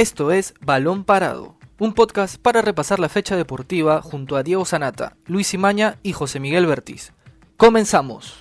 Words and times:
Esto 0.00 0.32
es 0.32 0.54
Balón 0.62 1.04
Parado, 1.04 1.56
un 1.78 1.92
podcast 1.92 2.40
para 2.40 2.62
repasar 2.62 2.98
la 2.98 3.10
fecha 3.10 3.36
deportiva 3.36 4.00
junto 4.00 4.36
a 4.36 4.42
Diego 4.42 4.64
Sanata, 4.64 5.18
Luis 5.26 5.52
Imaña 5.52 5.98
y 6.02 6.14
José 6.14 6.40
Miguel 6.40 6.64
Bertiz. 6.64 7.12
Comenzamos. 7.58 8.38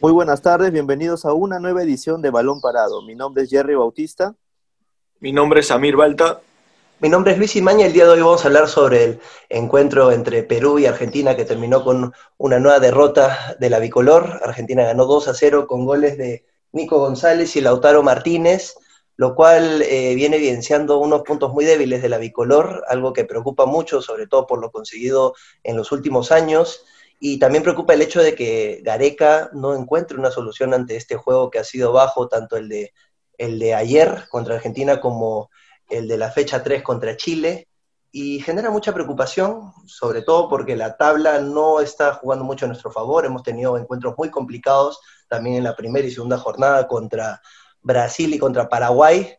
Muy 0.00 0.10
buenas 0.10 0.42
tardes, 0.42 0.72
bienvenidos 0.72 1.24
a 1.24 1.32
una 1.32 1.60
nueva 1.60 1.84
edición 1.84 2.22
de 2.22 2.30
Balón 2.30 2.60
Parado. 2.60 3.02
Mi 3.02 3.14
nombre 3.14 3.44
es 3.44 3.50
Jerry 3.50 3.76
Bautista. 3.76 4.34
Mi 5.20 5.30
nombre 5.30 5.60
es 5.60 5.70
Amir 5.70 5.94
Balta. 5.94 6.40
Mi 7.02 7.08
nombre 7.08 7.32
es 7.32 7.38
Luis 7.38 7.56
Imaña. 7.56 7.86
El 7.86 7.92
día 7.92 8.04
de 8.04 8.10
hoy 8.10 8.20
vamos 8.20 8.44
a 8.44 8.46
hablar 8.46 8.68
sobre 8.68 9.02
el 9.02 9.20
encuentro 9.48 10.12
entre 10.12 10.44
Perú 10.44 10.78
y 10.78 10.86
Argentina 10.86 11.34
que 11.34 11.44
terminó 11.44 11.82
con 11.82 12.12
una 12.38 12.60
nueva 12.60 12.78
derrota 12.78 13.56
de 13.58 13.70
la 13.70 13.80
bicolor. 13.80 14.38
Argentina 14.40 14.84
ganó 14.84 15.06
2 15.06 15.26
a 15.26 15.34
0 15.34 15.66
con 15.66 15.84
goles 15.84 16.16
de 16.16 16.46
Nico 16.70 17.00
González 17.00 17.56
y 17.56 17.60
Lautaro 17.60 18.04
Martínez, 18.04 18.76
lo 19.16 19.34
cual 19.34 19.82
eh, 19.82 20.14
viene 20.14 20.36
evidenciando 20.36 20.98
unos 20.98 21.22
puntos 21.22 21.52
muy 21.52 21.64
débiles 21.64 22.02
de 22.02 22.08
la 22.08 22.18
bicolor, 22.18 22.84
algo 22.86 23.12
que 23.12 23.24
preocupa 23.24 23.66
mucho, 23.66 24.00
sobre 24.00 24.28
todo 24.28 24.46
por 24.46 24.60
lo 24.60 24.70
conseguido 24.70 25.34
en 25.64 25.76
los 25.76 25.90
últimos 25.90 26.30
años. 26.30 26.84
Y 27.18 27.40
también 27.40 27.64
preocupa 27.64 27.94
el 27.94 28.02
hecho 28.02 28.22
de 28.22 28.36
que 28.36 28.80
Gareca 28.84 29.50
no 29.54 29.74
encuentre 29.74 30.16
una 30.16 30.30
solución 30.30 30.72
ante 30.72 30.94
este 30.94 31.16
juego 31.16 31.50
que 31.50 31.58
ha 31.58 31.64
sido 31.64 31.92
bajo, 31.92 32.28
tanto 32.28 32.56
el 32.56 32.68
de, 32.68 32.92
el 33.38 33.58
de 33.58 33.74
ayer 33.74 34.26
contra 34.30 34.54
Argentina 34.54 35.00
como 35.00 35.50
el 35.92 36.08
de 36.08 36.18
la 36.18 36.30
fecha 36.30 36.62
3 36.62 36.82
contra 36.82 37.16
Chile, 37.16 37.68
y 38.14 38.40
genera 38.40 38.70
mucha 38.70 38.92
preocupación, 38.92 39.72
sobre 39.86 40.20
todo 40.20 40.48
porque 40.50 40.76
la 40.76 40.98
tabla 40.98 41.40
no 41.40 41.80
está 41.80 42.12
jugando 42.12 42.44
mucho 42.44 42.66
a 42.66 42.68
nuestro 42.68 42.92
favor. 42.92 43.24
Hemos 43.24 43.42
tenido 43.42 43.78
encuentros 43.78 44.14
muy 44.18 44.30
complicados 44.30 45.00
también 45.28 45.56
en 45.56 45.64
la 45.64 45.74
primera 45.74 46.06
y 46.06 46.10
segunda 46.10 46.36
jornada 46.36 46.86
contra 46.86 47.40
Brasil 47.80 48.34
y 48.34 48.38
contra 48.38 48.68
Paraguay. 48.68 49.34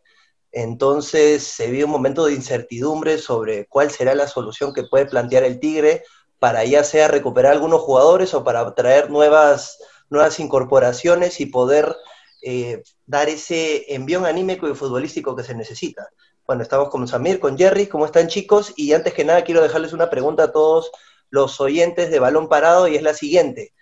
Entonces 0.50 1.44
se 1.44 1.70
vive 1.70 1.84
un 1.84 1.92
momento 1.92 2.26
de 2.26 2.34
incertidumbre 2.34 3.18
sobre 3.18 3.66
cuál 3.68 3.92
será 3.92 4.14
la 4.16 4.26
solución 4.26 4.74
que 4.74 4.82
puede 4.84 5.06
plantear 5.06 5.44
el 5.44 5.60
Tigre 5.60 6.02
para 6.40 6.64
ya 6.64 6.82
sea 6.82 7.06
recuperar 7.06 7.52
algunos 7.52 7.80
jugadores 7.80 8.34
o 8.34 8.42
para 8.42 8.74
traer 8.74 9.08
nuevas, 9.08 9.78
nuevas 10.10 10.40
incorporaciones 10.40 11.40
y 11.40 11.46
poder 11.46 11.94
eh, 12.42 12.82
dar 13.06 13.28
ese 13.28 13.94
envión 13.94 14.26
anímico 14.26 14.68
y 14.68 14.74
futbolístico 14.74 15.36
que 15.36 15.44
se 15.44 15.54
necesita. 15.54 16.08
Bueno, 16.46 16.62
estamos 16.62 16.90
con 16.90 17.08
Samir, 17.08 17.40
con 17.40 17.56
Jerry, 17.56 17.86
¿cómo 17.86 18.04
están 18.04 18.28
chicos? 18.28 18.74
Y 18.76 18.92
antes 18.92 19.14
que 19.14 19.24
nada 19.24 19.44
quiero 19.44 19.62
dejarles 19.62 19.94
una 19.94 20.10
pregunta 20.10 20.44
a 20.44 20.52
todos 20.52 20.92
los 21.30 21.58
oyentes 21.58 22.10
de 22.10 22.18
Balón 22.18 22.50
Parado 22.50 22.86
y 22.86 22.96
es 22.96 23.02
la 23.02 23.14
siguiente. 23.14 23.72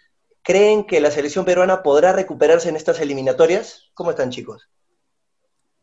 ¿Creen 0.43 0.87
que 0.87 1.01
la 1.01 1.11
selección 1.11 1.45
peruana 1.45 1.83
podrá 1.83 2.13
recuperarse 2.13 2.69
en 2.69 2.77
estas 2.77 3.01
eliminatorias? 3.01 3.91
¿Cómo 3.95 4.11
están 4.11 4.31
chicos? 4.31 4.69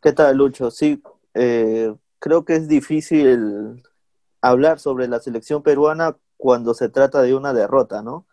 ¿Qué 0.01 0.13
tal, 0.13 0.37
Lucho? 0.37 0.71
Sí, 0.71 1.03
eh, 1.33 1.93
creo 2.17 2.45
que 2.45 2.55
es 2.55 2.69
difícil 2.69 3.83
hablar 4.39 4.79
sobre 4.79 5.09
la 5.09 5.19
selección 5.19 5.61
peruana 5.61 6.15
cuando 6.37 6.73
se 6.73 6.87
trata 6.87 7.21
de 7.21 7.35
una 7.35 7.53
derrota, 7.53 8.01
¿no? 8.01 8.25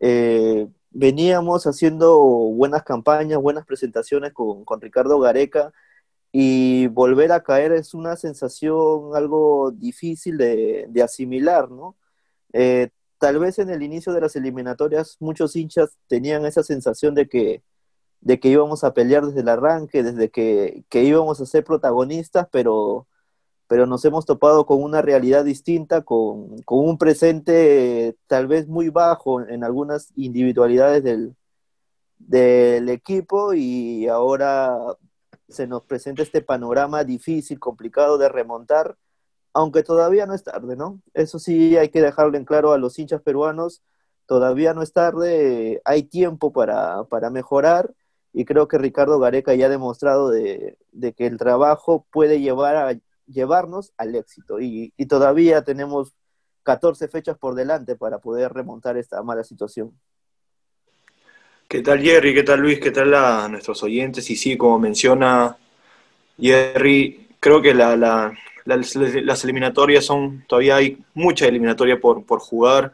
Eh, 0.00 0.66
veníamos 0.90 1.68
haciendo 1.68 2.18
buenas 2.18 2.82
campañas, 2.82 3.40
buenas 3.40 3.64
presentaciones 3.64 4.32
con, 4.32 4.64
con 4.64 4.80
Ricardo 4.80 5.20
Gareca, 5.20 5.72
y 6.36 6.88
volver 6.88 7.30
a 7.30 7.44
caer 7.44 7.70
es 7.70 7.94
una 7.94 8.16
sensación 8.16 9.14
algo 9.14 9.70
difícil 9.70 10.36
de, 10.36 10.90
asimilar, 11.00 11.70
¿no? 11.70 11.96
Eh, 12.52 12.90
tal 13.18 13.38
vez 13.38 13.60
en 13.60 13.70
el 13.70 13.84
inicio 13.84 14.12
de 14.12 14.20
las 14.22 14.34
eliminatorias 14.34 15.16
muchos 15.20 15.54
hinchas 15.54 15.96
tenían 16.08 16.44
esa 16.44 16.64
sensación 16.64 17.14
de 17.14 17.28
que, 17.28 17.62
de 18.20 18.40
que 18.40 18.48
íbamos 18.48 18.82
a 18.82 18.94
pelear 18.94 19.24
desde 19.24 19.42
el 19.42 19.48
arranque, 19.48 20.02
desde 20.02 20.28
que, 20.30 20.84
íbamos 20.92 21.40
a 21.40 21.46
ser 21.46 21.62
protagonistas, 21.62 22.48
pero, 22.50 23.06
pero 23.68 23.86
nos 23.86 24.04
hemos 24.04 24.26
topado 24.26 24.66
con 24.66 24.82
una 24.82 25.02
realidad 25.02 25.44
distinta, 25.44 26.02
con, 26.02 26.56
un 26.66 26.98
presente 26.98 28.16
tal 28.26 28.48
vez 28.48 28.66
muy 28.66 28.88
bajo 28.88 29.40
en 29.40 29.62
algunas 29.62 30.12
individualidades 30.16 31.04
del, 31.04 31.36
del 32.18 32.88
equipo 32.88 33.54
y 33.54 34.08
ahora 34.08 34.96
se 35.54 35.66
nos 35.66 35.84
presenta 35.84 36.22
este 36.22 36.42
panorama 36.42 37.04
difícil, 37.04 37.58
complicado 37.58 38.18
de 38.18 38.28
remontar, 38.28 38.96
aunque 39.54 39.82
todavía 39.82 40.26
no 40.26 40.34
es 40.34 40.44
tarde, 40.44 40.76
¿no? 40.76 41.00
Eso 41.14 41.38
sí 41.38 41.76
hay 41.76 41.88
que 41.90 42.02
dejarlo 42.02 42.36
en 42.36 42.44
claro 42.44 42.72
a 42.72 42.78
los 42.78 42.98
hinchas 42.98 43.22
peruanos, 43.22 43.82
todavía 44.26 44.74
no 44.74 44.82
es 44.82 44.92
tarde, 44.92 45.80
hay 45.84 46.04
tiempo 46.04 46.52
para, 46.52 47.06
mejorar 47.30 47.94
y 48.32 48.44
creo 48.44 48.68
que 48.68 48.78
Ricardo 48.78 49.18
Gareca 49.18 49.54
ya 49.54 49.66
ha 49.66 49.68
demostrado 49.68 50.30
de, 50.30 50.76
que 51.16 51.26
el 51.26 51.38
trabajo 51.38 52.06
puede 52.10 52.40
llevar 52.40 52.76
a, 52.76 52.98
llevarnos 53.26 53.92
al 53.96 54.14
éxito 54.16 54.60
y, 54.60 54.92
y 54.96 55.06
todavía 55.06 55.64
tenemos 55.64 56.14
14 56.64 57.08
fechas 57.08 57.38
por 57.38 57.54
delante 57.54 57.96
para 57.96 58.18
poder 58.18 58.52
remontar 58.52 58.96
esta 58.96 59.22
mala 59.22 59.44
situación. 59.44 59.98
¿Qué 61.74 61.82
tal 61.82 62.00
Jerry? 62.00 62.32
¿Qué 62.32 62.44
tal 62.44 62.60
Luis? 62.60 62.78
¿Qué 62.78 62.92
tal 62.92 63.12
a 63.14 63.48
nuestros 63.48 63.82
oyentes? 63.82 64.30
Y 64.30 64.36
sí, 64.36 64.56
como 64.56 64.78
menciona 64.78 65.56
Jerry, 66.38 67.26
creo 67.40 67.60
que 67.60 67.74
las 67.74 69.42
eliminatorias 69.42 70.04
son, 70.04 70.44
todavía 70.46 70.76
hay 70.76 71.04
mucha 71.14 71.48
eliminatoria 71.48 71.98
por, 71.98 72.38
jugar. 72.38 72.92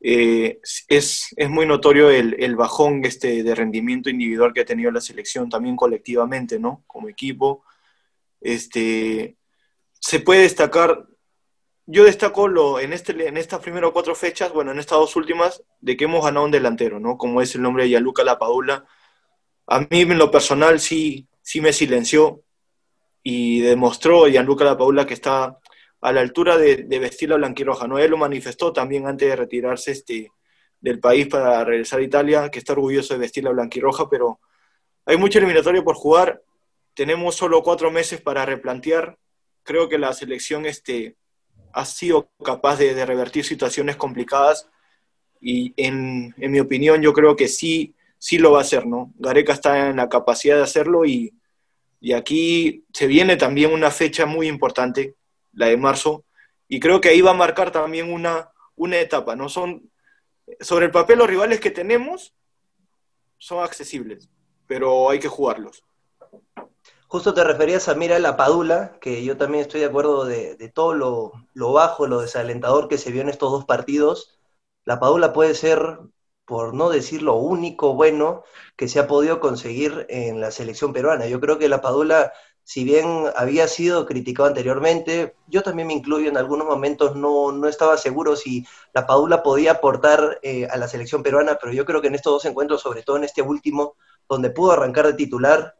Eh, 0.00 0.58
es, 0.88 1.34
muy 1.50 1.66
notorio 1.66 2.08
el, 2.08 2.56
bajón 2.56 3.04
este 3.04 3.42
de 3.42 3.54
rendimiento 3.54 4.08
individual 4.08 4.54
que 4.54 4.62
ha 4.62 4.64
tenido 4.64 4.90
la 4.90 5.02
selección, 5.02 5.50
también 5.50 5.76
colectivamente, 5.76 6.58
¿no? 6.58 6.84
Como 6.86 7.10
equipo. 7.10 7.62
Este, 8.40 9.36
se 10.00 10.20
puede 10.20 10.44
destacar 10.44 11.04
yo 11.90 12.04
destaco 12.04 12.48
lo, 12.48 12.78
en, 12.80 12.92
este, 12.92 13.28
en 13.28 13.38
estas 13.38 13.60
primeras 13.60 13.92
cuatro 13.92 14.14
fechas, 14.14 14.52
bueno, 14.52 14.72
en 14.72 14.78
estas 14.78 14.98
dos 14.98 15.16
últimas, 15.16 15.64
de 15.80 15.96
que 15.96 16.04
hemos 16.04 16.22
ganado 16.22 16.44
un 16.44 16.52
delantero, 16.52 17.00
¿no? 17.00 17.16
Como 17.16 17.40
es 17.40 17.54
el 17.54 17.62
nombre 17.62 17.84
de 17.84 17.90
Yaluca 17.90 18.24
Lapadula. 18.24 18.84
A 19.66 19.80
mí, 19.80 20.02
en 20.02 20.18
lo 20.18 20.30
personal, 20.30 20.80
sí, 20.80 21.26
sí 21.40 21.62
me 21.62 21.72
silenció 21.72 22.42
y 23.22 23.60
demostró 23.60 24.26
Gianluca 24.26 24.64
Lapadula 24.64 25.06
que 25.06 25.14
está 25.14 25.58
a 26.02 26.12
la 26.12 26.20
altura 26.20 26.58
de, 26.58 26.84
vestir 27.00 27.30
la 27.30 27.36
blanquirroja, 27.36 27.88
¿no? 27.88 27.98
Él 27.98 28.10
lo 28.10 28.18
manifestó 28.18 28.70
también 28.70 29.06
antes 29.06 29.26
de 29.26 29.36
retirarse 29.36 29.92
este, 29.92 30.30
del 30.80 31.00
país 31.00 31.26
para 31.26 31.64
regresar 31.64 32.00
a 32.00 32.02
Italia, 32.02 32.50
que 32.50 32.58
está 32.58 32.74
orgulloso 32.74 33.14
de 33.14 33.20
vestir 33.20 33.44
la 33.44 33.50
blanquirroja, 33.50 34.10
pero 34.10 34.40
hay 35.06 35.16
mucho 35.16 35.38
eliminatorio 35.38 35.82
por 35.82 35.96
jugar. 35.96 36.42
Tenemos 36.92 37.34
solo 37.34 37.62
cuatro 37.62 37.90
meses 37.90 38.20
para 38.20 38.44
replantear. 38.44 39.16
Creo 39.62 39.88
que 39.88 39.96
la 39.96 40.12
selección 40.12 40.66
este, 40.66 41.16
ha 41.78 41.84
sido 41.84 42.28
capaz 42.44 42.76
de, 42.76 43.06
revertir 43.06 43.44
situaciones 43.44 43.94
complicadas 43.94 44.68
y 45.40 45.72
en, 45.76 46.34
mi 46.36 46.58
opinión 46.58 47.00
yo 47.00 47.12
creo 47.12 47.36
que 47.36 47.46
sí, 47.46 47.94
sí 48.18 48.36
lo 48.36 48.50
va 48.50 48.58
a 48.58 48.62
hacer, 48.62 48.84
¿no? 48.84 49.12
Gareca 49.16 49.52
está 49.52 49.90
en 49.90 49.96
la 49.96 50.08
capacidad 50.08 50.56
de 50.56 50.64
hacerlo 50.64 51.04
y, 51.04 51.32
aquí 52.16 52.84
se 52.92 53.06
viene 53.06 53.36
también 53.36 53.72
una 53.72 53.92
fecha 53.92 54.26
muy 54.26 54.48
importante, 54.48 55.14
la 55.52 55.66
de 55.66 55.76
marzo, 55.76 56.24
y 56.66 56.80
creo 56.80 57.00
que 57.00 57.10
ahí 57.10 57.20
va 57.20 57.30
a 57.30 57.44
marcar 57.44 57.70
también 57.70 58.12
una, 58.12 58.50
una 58.74 58.98
etapa, 58.98 59.36
¿no? 59.36 59.48
Son, 59.48 59.88
sobre 60.58 60.86
el 60.86 60.90
papel 60.90 61.18
los 61.18 61.30
rivales 61.30 61.60
que 61.60 61.70
tenemos 61.70 62.34
son 63.36 63.62
accesibles, 63.62 64.28
pero 64.66 65.10
hay 65.10 65.20
que 65.20 65.28
jugarlos. 65.28 65.84
Justo 67.08 67.32
te 67.32 67.42
referías 67.42 67.88
a 67.88 67.94
Mira 67.94 68.18
la 68.18 68.36
Padula, 68.36 68.98
que 69.00 69.24
yo 69.24 69.38
también 69.38 69.62
estoy 69.62 69.80
de 69.80 69.86
acuerdo 69.86 70.26
de, 70.26 70.70
todo 70.74 70.92
lo, 70.92 71.72
bajo, 71.72 72.06
lo 72.06 72.20
desalentador 72.20 72.86
que 72.86 72.98
se 72.98 73.10
vio 73.10 73.22
en 73.22 73.30
estos 73.30 73.50
dos 73.50 73.64
partidos. 73.64 74.38
La 74.84 75.00
Padula 75.00 75.32
puede 75.32 75.54
ser, 75.54 76.00
por 76.44 76.74
no 76.74 76.90
decir 76.90 77.22
lo 77.22 77.36
único 77.36 77.94
bueno 77.94 78.44
que 78.76 78.88
se 78.88 78.98
ha 79.00 79.06
podido 79.06 79.40
conseguir 79.40 80.04
en 80.10 80.40
la 80.40 80.50
selección 80.50 80.92
peruana. 80.92 81.26
Yo 81.26 81.40
creo 81.40 81.58
que 81.58 81.70
la 81.70 81.80
Padula, 81.80 82.34
si 82.62 82.84
bien 82.84 83.24
había 83.36 83.68
sido 83.68 84.04
criticado 84.04 84.46
anteriormente, 84.48 85.34
yo 85.46 85.62
también 85.62 85.88
me 85.88 85.94
incluyo 85.94 86.28
en 86.28 86.36
algunos 86.36 86.66
momentos, 86.66 87.16
no, 87.16 87.52
no 87.52 87.68
estaba 87.68 87.96
seguro 87.96 88.36
si 88.36 88.66
la 88.92 89.06
Padula 89.06 89.42
podía 89.42 89.72
aportar 89.72 90.40
eh, 90.42 90.66
a 90.70 90.76
la 90.76 90.88
selección 90.88 91.22
peruana, 91.22 91.56
pero 91.58 91.72
yo 91.72 91.86
creo 91.86 92.02
que 92.02 92.08
en 92.08 92.16
estos 92.16 92.34
dos 92.34 92.44
encuentros, 92.44 92.82
sobre 92.82 93.02
todo 93.02 93.16
en 93.16 93.24
este 93.24 93.40
último, 93.40 93.96
donde 94.28 94.50
pudo 94.50 94.72
arrancar 94.72 95.06
de 95.06 95.14
titular, 95.14 95.78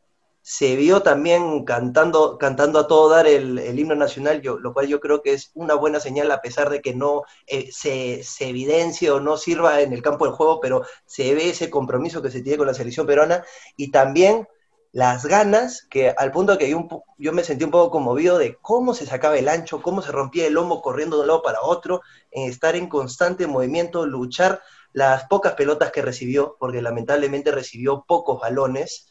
se 0.51 0.77
vio 0.77 1.03
también 1.03 1.63
cantando, 1.67 2.39
cantando 2.39 2.79
a 2.79 2.87
todo 2.87 3.11
dar 3.11 3.27
el, 3.27 3.79
himno 3.79 3.95
nacional, 3.95 4.41
lo 4.43 4.73
cual 4.73 4.87
yo 4.87 4.99
creo 4.99 5.21
que 5.21 5.35
es 5.35 5.51
una 5.53 5.75
buena 5.75 6.01
señal 6.01 6.31
a 6.31 6.41
pesar 6.41 6.71
de 6.71 6.81
que 6.81 6.95
no 6.95 7.25
eh, 7.47 7.69
se, 7.71 8.23
se, 8.25 8.49
evidencie 8.49 9.11
o 9.11 9.21
no 9.21 9.37
sirva 9.37 9.83
en 9.83 9.93
el 9.93 10.01
campo 10.01 10.25
del 10.25 10.33
juego, 10.33 10.59
pero 10.59 10.87
se 11.05 11.35
ve 11.35 11.51
ese 11.51 11.69
compromiso 11.69 12.23
que 12.23 12.31
se 12.31 12.41
tiene 12.41 12.57
con 12.57 12.67
la 12.67 12.73
selección 12.73 13.07
peruana 13.07 13.45
y 13.77 13.91
también 13.91 14.49
las 14.91 15.27
ganas, 15.27 15.87
que 15.91 16.15
al 16.17 16.33
punto 16.33 16.57
que 16.57 16.71
yo, 16.71 16.89
yo 17.19 17.33
me 17.35 17.45
sentí 17.45 17.65
un 17.65 17.71
poco 17.71 17.91
conmovido 17.91 18.39
de 18.39 18.57
cómo 18.63 18.95
se 18.95 19.05
sacaba 19.05 19.37
el 19.37 19.51
ancho, 19.51 19.83
cómo 19.83 20.01
se 20.01 20.13
rompía 20.13 20.47
el 20.47 20.55
lomo 20.55 20.81
corriendo 20.81 21.17
de 21.17 21.23
un 21.25 21.29
lado 21.29 21.43
para 21.43 21.61
otro, 21.61 22.01
en 22.31 22.49
estar 22.49 22.75
en 22.75 22.89
constante 22.89 23.47
movimiento, 23.47 24.07
luchar 24.07 24.63
las 24.95 25.25
pocas 25.25 25.53
pelotas 25.57 25.93
que 25.93 26.01
recibió, 26.01 26.57
porque 26.59 26.81
lamentablemente 26.81 27.53
recibió 27.53 28.07
pocos 28.09 28.41
balones, 28.41 29.09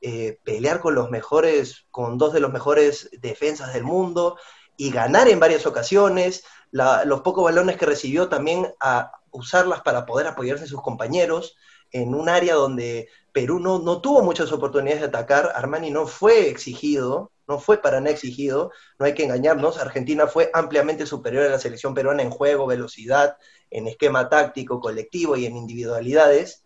eh, 0.00 0.38
pelear 0.44 0.80
con 0.80 0.94
los 0.94 1.10
mejores, 1.10 1.86
con 1.90 2.18
dos 2.18 2.32
de 2.32 2.40
los 2.40 2.52
mejores 2.52 3.10
defensas 3.20 3.72
del 3.74 3.84
mundo 3.84 4.36
y 4.76 4.90
ganar 4.90 5.28
en 5.28 5.40
varias 5.40 5.66
ocasiones, 5.66 6.44
los 6.70 7.20
pocos 7.22 7.44
balones 7.44 7.76
que 7.76 7.86
recibió 7.86 8.28
también 8.28 8.72
a 8.80 9.12
usarlas 9.30 9.80
para 9.80 10.06
poder 10.06 10.26
apoyarse 10.26 10.64
a 10.64 10.68
sus 10.68 10.82
compañeros 10.82 11.56
en 11.90 12.14
un 12.14 12.28
área 12.28 12.54
donde 12.54 13.08
Perú 13.32 13.58
no, 13.58 13.78
no 13.78 14.00
tuvo 14.00 14.22
muchas 14.22 14.52
oportunidades 14.52 15.00
de 15.00 15.08
atacar, 15.08 15.52
Armani 15.54 15.90
no 15.90 16.06
fue 16.06 16.48
exigido, 16.48 17.32
no 17.48 17.58
fue 17.58 17.78
para 17.78 18.00
nada 18.00 18.12
exigido, 18.12 18.70
no 18.98 19.06
hay 19.06 19.14
que 19.14 19.24
engañarnos, 19.24 19.78
Argentina 19.78 20.26
fue 20.26 20.50
ampliamente 20.52 21.06
superior 21.06 21.44
a 21.44 21.48
la 21.48 21.58
selección 21.58 21.94
peruana 21.94 22.22
en 22.22 22.30
juego, 22.30 22.66
velocidad, 22.66 23.38
en 23.70 23.88
esquema 23.88 24.28
táctico, 24.28 24.80
colectivo 24.80 25.36
y 25.36 25.46
en 25.46 25.56
individualidades. 25.56 26.64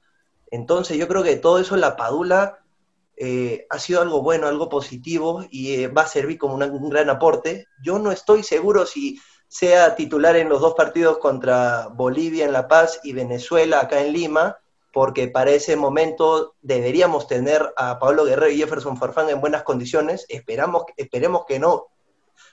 Entonces 0.51 0.99
yo 0.99 1.09
creo 1.09 1.23
que 1.23 1.37
todo 1.37 1.59
eso 1.59 1.77
la 1.77 1.97
Padula 1.97 2.62
eh, 3.25 3.69
ha 3.71 3.79
sido 3.79 4.03
algo 4.03 4.21
bueno, 4.21 4.49
algo 4.49 4.69
positivo 4.69 5.45
y 5.49 5.75
eh, 5.75 5.87
va 5.87 6.03
a 6.03 6.09
servir 6.09 6.39
como 6.39 6.57
un 6.57 6.91
gran 6.91 7.09
aporte. 7.09 7.69
Yo 7.81 8.01
no 8.01 8.11
estoy 8.11 8.43
seguro 8.43 8.85
si 8.85 9.21
sea 9.47 9.95
titular 9.95 10.35
en 10.35 10.49
los 10.49 10.61
dos 10.61 10.75
partidos 10.75 11.19
contra 11.19 11.87
Bolivia 11.87 12.45
en 12.45 12.53
La 12.53 12.67
Paz 12.67 12.99
y 13.05 13.13
Venezuela 13.13 13.79
acá 13.79 14.01
en 14.01 14.13
Lima, 14.13 14.59
porque 14.93 15.29
para 15.29 15.53
ese 15.53 15.77
momento 15.77 16.57
deberíamos 16.63 17.29
tener 17.29 17.73
a 17.77 18.01
Pablo 18.01 18.25
Guerrero 18.25 18.51
y 18.51 18.59
Jefferson 18.59 18.97
Farfán 18.97 19.29
en 19.29 19.41
buenas 19.41 19.63
condiciones. 19.63 20.27
Esperamos, 20.29 20.87
esperemos 20.97 21.45
que 21.47 21.61
no 21.61 21.87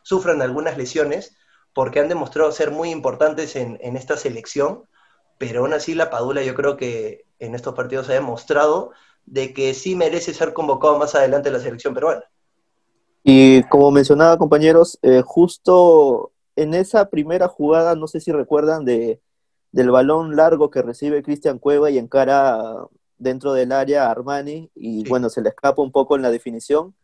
sufran 0.04 0.40
algunas 0.44 0.78
lesiones, 0.78 1.36
porque 1.74 2.00
han 2.00 2.10
demostrado 2.10 2.52
ser 2.52 2.70
muy 2.70 2.92
importantes 2.92 3.56
en, 3.56 3.80
esta 3.98 4.18
selección, 4.18 4.84
pero 5.40 5.62
aún 5.62 5.74
así 5.74 5.96
la 5.96 6.12
Padula 6.12 6.44
yo 6.44 6.54
creo 6.54 6.78
que 6.78 7.26
en 7.40 7.56
estos 7.56 7.74
partidos 7.74 8.08
ha 8.10 8.14
demostrado 8.14 8.92
de 9.30 9.54
que 9.54 9.74
sí 9.74 9.96
merece 9.96 10.34
ser 10.34 10.54
convocado 10.54 10.98
más 10.98 11.16
adelante 11.16 11.52
la 11.52 11.60
selección 11.60 11.94
peruana. 11.94 12.24
Y 13.24 13.64
como 13.64 13.92
mencionaba 13.92 14.38
compañeros, 14.38 14.98
eh, 15.02 15.22
justo 15.26 16.32
en 16.56 16.74
esa 16.74 17.10
primera 17.10 17.48
jugada, 17.48 17.96
no 17.96 18.08
sé 18.08 18.20
si 18.20 18.32
recuerdan 18.32 18.86
de 18.86 19.22
del 19.72 19.92
balón 19.92 20.36
largo 20.36 20.70
que 20.70 20.82
recibe 20.82 21.24
Cristian 21.24 21.60
Cueva 21.60 21.90
y 21.92 21.98
encara 21.98 22.88
dentro 23.18 23.54
del 23.54 23.72
área 23.72 24.10
Armani 24.10 24.72
y 24.76 25.08
bueno, 25.08 25.30
se 25.30 25.42
le 25.42 25.50
escapa 25.50 25.82
un 25.82 25.92
poco 25.92 26.16
en 26.16 26.22
la 26.22 26.32
definición. 26.32 26.96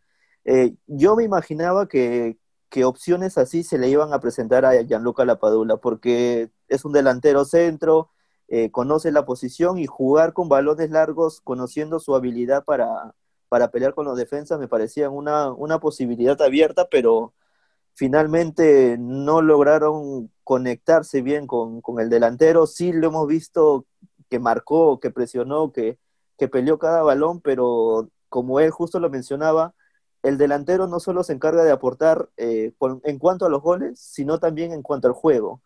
Eh, 0.45 0.75
yo 0.87 1.15
me 1.15 1.23
imaginaba 1.23 1.87
que, 1.87 2.37
opciones 2.83 3.37
así 3.37 3.63
se 3.63 3.77
le 3.77 3.87
iban 3.87 4.11
a 4.11 4.19
presentar 4.19 4.65
a 4.65 4.81
Gianluca 4.83 5.23
Lapadula 5.23 5.77
porque 5.77 6.49
es 6.67 6.83
un 6.83 6.91
delantero 6.91 7.45
centro, 7.45 8.09
eh, 8.47 8.71
conoce 8.71 9.11
la 9.11 9.25
posición 9.25 9.77
y 9.79 9.87
jugar 9.87 10.33
con 10.33 10.49
balones 10.49 10.91
largos, 10.91 11.41
conociendo 11.41 11.99
su 11.99 12.15
habilidad 12.15 12.63
para, 12.63 13.15
para 13.49 13.71
pelear 13.71 13.93
con 13.93 14.05
los 14.05 14.17
defensas, 14.17 14.59
me 14.59 14.67
parecía 14.67 15.09
una, 15.09 15.51
una 15.51 15.79
posibilidad 15.79 16.39
abierta, 16.41 16.87
pero 16.89 17.33
finalmente 17.95 18.97
no 18.99 19.41
lograron 19.41 20.31
conectarse 20.43 21.21
bien 21.21 21.47
con, 21.47 21.81
el 21.99 22.09
delantero. 22.09 22.67
Sí 22.67 22.91
lo 22.91 23.07
hemos 23.07 23.27
visto 23.27 23.85
que 24.29 24.39
marcó, 24.39 24.99
que 24.99 25.11
presionó, 25.11 25.71
que, 25.71 25.97
que 26.37 26.47
peleó 26.47 26.77
cada 26.77 27.01
balón, 27.03 27.41
pero 27.41 28.09
como 28.29 28.59
él 28.59 28.69
justo 28.71 28.99
lo 28.99 29.09
mencionaba, 29.09 29.73
el 30.21 30.37
delantero 30.37 30.87
no 30.87 30.99
solo 30.99 31.23
se 31.23 31.33
encarga 31.33 31.63
de 31.63 31.71
aportar 31.71 32.29
eh, 32.37 32.73
en 33.03 33.19
cuanto 33.19 33.45
a 33.45 33.49
los 33.49 33.61
goles, 33.61 33.99
sino 33.99 34.39
también 34.39 34.73
en 34.73 34.81
cuanto 34.81 35.07
al 35.07 35.13
juego. 35.13 35.61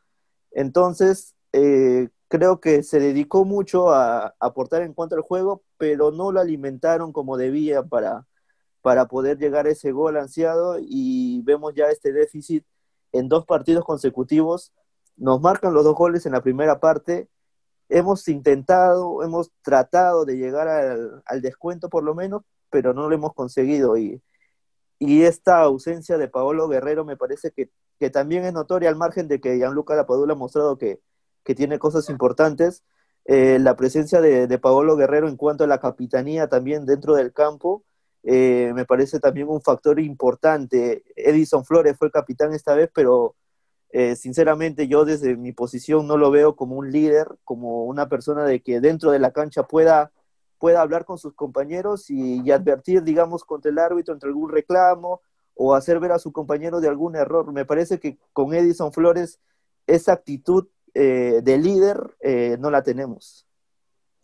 Entonces, 0.51 1.35
eh, 1.53 2.09
creo 2.29 2.61
que 2.61 2.83
se 2.83 2.99
dedicó 2.99 3.45
mucho 3.45 3.91
a, 3.91 4.35
aportar 4.39 4.83
en 4.83 4.93
cuanto 4.93 5.15
al 5.15 5.21
juego, 5.21 5.63
pero 5.77 6.11
no 6.11 6.31
lo 6.31 6.39
alimentaron 6.39 7.11
como 7.11 7.37
debía 7.37 7.83
para, 7.83 8.27
para 8.81 9.07
poder 9.07 9.37
llegar 9.39 9.67
a 9.67 9.71
ese 9.71 9.91
gol 9.91 10.17
ansiado 10.17 10.77
y 10.79 11.41
vemos 11.43 11.73
ya 11.75 11.87
este 11.89 12.13
déficit 12.13 12.65
en 13.11 13.29
dos 13.29 13.45
partidos 13.45 13.85
consecutivos. 13.85 14.73
Nos 15.17 15.41
marcan 15.41 15.73
los 15.73 15.83
dos 15.83 15.95
goles 15.95 16.25
en 16.25 16.33
la 16.33 16.43
primera 16.43 16.79
parte. 16.79 17.29
Hemos 17.89 18.27
intentado, 18.27 19.23
hemos 19.23 19.51
tratado 19.63 20.25
de 20.25 20.37
llegar 20.37 20.67
al, 20.67 21.41
descuento 21.41 21.89
por 21.89 22.03
lo 22.03 22.15
menos, 22.15 22.43
pero 22.69 22.93
no 22.93 23.09
lo 23.09 23.15
hemos 23.15 23.33
conseguido. 23.33 23.97
Y, 23.97 24.21
y 24.99 25.23
esta 25.23 25.61
ausencia 25.61 26.17
de 26.17 26.27
Paolo 26.27 26.67
Guerrero 26.67 27.05
me 27.05 27.17
parece 27.17 27.51
que, 27.51 27.71
también 28.11 28.45
es 28.45 28.53
notoria 28.53 28.89
al 28.89 28.95
margen 28.95 29.27
de 29.27 29.41
que 29.41 29.57
Gianluca 29.57 29.95
Lapadula 29.95 30.33
ha 30.33 30.37
mostrado 30.37 30.77
que, 30.77 31.01
que 31.49 31.55
tiene 31.55 31.79
cosas 31.79 32.11
importantes. 32.11 32.83
Eh, 33.25 33.57
la 33.57 33.75
presencia 33.75 34.21
de, 34.21 34.45
de 34.45 34.59
Paolo 34.59 34.95
Guerrero 34.95 35.27
en 35.27 35.35
cuanto 35.35 35.63
a 35.63 35.67
la 35.67 35.79
capitanía 35.79 36.47
también 36.47 36.85
dentro 36.85 37.15
del 37.15 37.33
campo 37.33 37.83
eh, 38.21 38.71
me 38.75 38.85
parece 38.85 39.19
también 39.19 39.47
un 39.49 39.59
factor 39.59 39.99
importante. 39.99 41.03
Edison 41.15 41.65
Flores 41.65 41.97
fue 41.97 42.09
el 42.09 42.11
capitán 42.11 42.53
esta 42.53 42.75
vez, 42.75 42.91
pero 42.93 43.35
eh, 43.89 44.15
sinceramente 44.15 44.87
yo 44.87 45.05
desde 45.05 45.35
mi 45.35 45.53
posición 45.53 46.05
no 46.05 46.17
lo 46.17 46.29
veo 46.29 46.55
como 46.55 46.75
un 46.75 46.91
líder, 46.91 47.27
como 47.45 47.85
una 47.85 48.07
persona 48.09 48.45
de 48.45 48.61
que 48.61 48.79
dentro 48.79 49.09
de 49.09 49.17
la 49.17 49.31
cancha 49.31 49.63
pueda, 49.63 50.11
pueda 50.59 50.81
hablar 50.81 51.03
con 51.03 51.17
sus 51.17 51.33
compañeros 51.33 52.11
y, 52.11 52.51
advertir, 52.51 53.01
digamos, 53.01 53.43
contra 53.43 53.71
el 53.71 53.79
árbitro, 53.79 54.13
entre 54.13 54.29
algún 54.29 54.51
reclamo 54.51 55.21
o 55.55 55.73
hacer 55.73 55.99
ver 55.99 56.11
a 56.11 56.19
su 56.19 56.31
compañero 56.31 56.79
de 56.79 56.89
algún 56.89 57.15
error. 57.15 57.51
Me 57.51 57.65
parece 57.65 57.99
que 57.99 58.19
con 58.33 58.53
Edison 58.53 58.93
Flores 58.93 59.39
esa 59.87 60.13
actitud 60.13 60.67
eh, 60.93 61.41
de 61.43 61.57
líder 61.57 62.15
no 62.59 62.69
la 62.71 62.83
tenemos. 62.83 63.45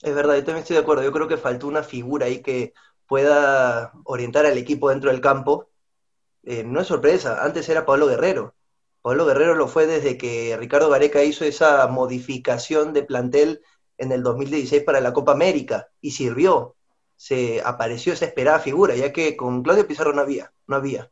Es 0.01 0.13
verdad, 0.13 0.35
yo 0.35 0.43
también 0.43 0.61
estoy 0.61 0.75
de 0.75 0.81
acuerdo. 0.81 1.03
Yo 1.03 1.11
creo 1.11 1.27
que 1.27 1.37
faltó 1.37 1.67
una 1.67 1.83
figura 1.83 2.27
ahí 2.27 2.41
que 2.41 2.73
pueda 3.07 3.93
orientar 4.03 4.45
al 4.45 4.57
equipo 4.57 4.89
dentro 4.89 5.11
del 5.11 5.21
campo, 5.21 5.69
eh, 6.43 6.63
no 6.63 6.81
es 6.81 6.87
sorpresa, 6.87 7.43
antes 7.43 7.67
era 7.69 7.85
Pablo 7.85 8.07
Guerrero. 8.07 8.55
Pablo 9.01 9.25
Guerrero 9.25 9.55
lo 9.55 9.67
fue 9.67 9.87
desde 9.87 10.17
que 10.17 10.55
Ricardo 10.57 10.89
Gareca 10.89 11.23
hizo 11.23 11.45
esa 11.45 11.87
modificación 11.87 12.93
de 12.93 13.03
plantel 13.03 13.61
en 13.97 14.11
el 14.11 14.23
2016 14.23 14.83
para 14.83 15.01
la 15.01 15.13
Copa 15.13 15.31
América 15.31 15.89
y 16.01 16.11
sirvió. 16.11 16.75
Se 17.15 17.61
apareció 17.63 18.13
esa 18.13 18.25
esperada 18.25 18.59
figura, 18.59 18.95
ya 18.95 19.13
que 19.13 19.37
con 19.37 19.63
Claudio 19.63 19.87
Pizarro 19.87 20.13
no 20.13 20.21
había, 20.21 20.53
no 20.67 20.75
había. 20.75 21.11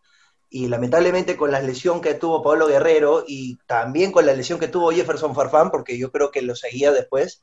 Y 0.55 0.67
lamentablemente 0.67 1.35
con 1.35 1.49
la 1.49 1.59
lesión 1.61 1.99
que 1.99 2.13
tuvo 2.13 2.43
Pablo 2.43 2.67
Guerrero 2.67 3.23
y 3.27 3.57
también 3.65 4.11
con 4.11 4.27
la 4.27 4.35
lesión 4.35 4.59
que 4.59 4.67
tuvo 4.67 4.91
Jefferson 4.91 5.33
Farfán, 5.33 5.71
porque 5.71 5.97
yo 5.97 6.11
creo 6.11 6.29
que 6.29 6.43
lo 6.43 6.55
seguía 6.55 6.91
después, 6.91 7.41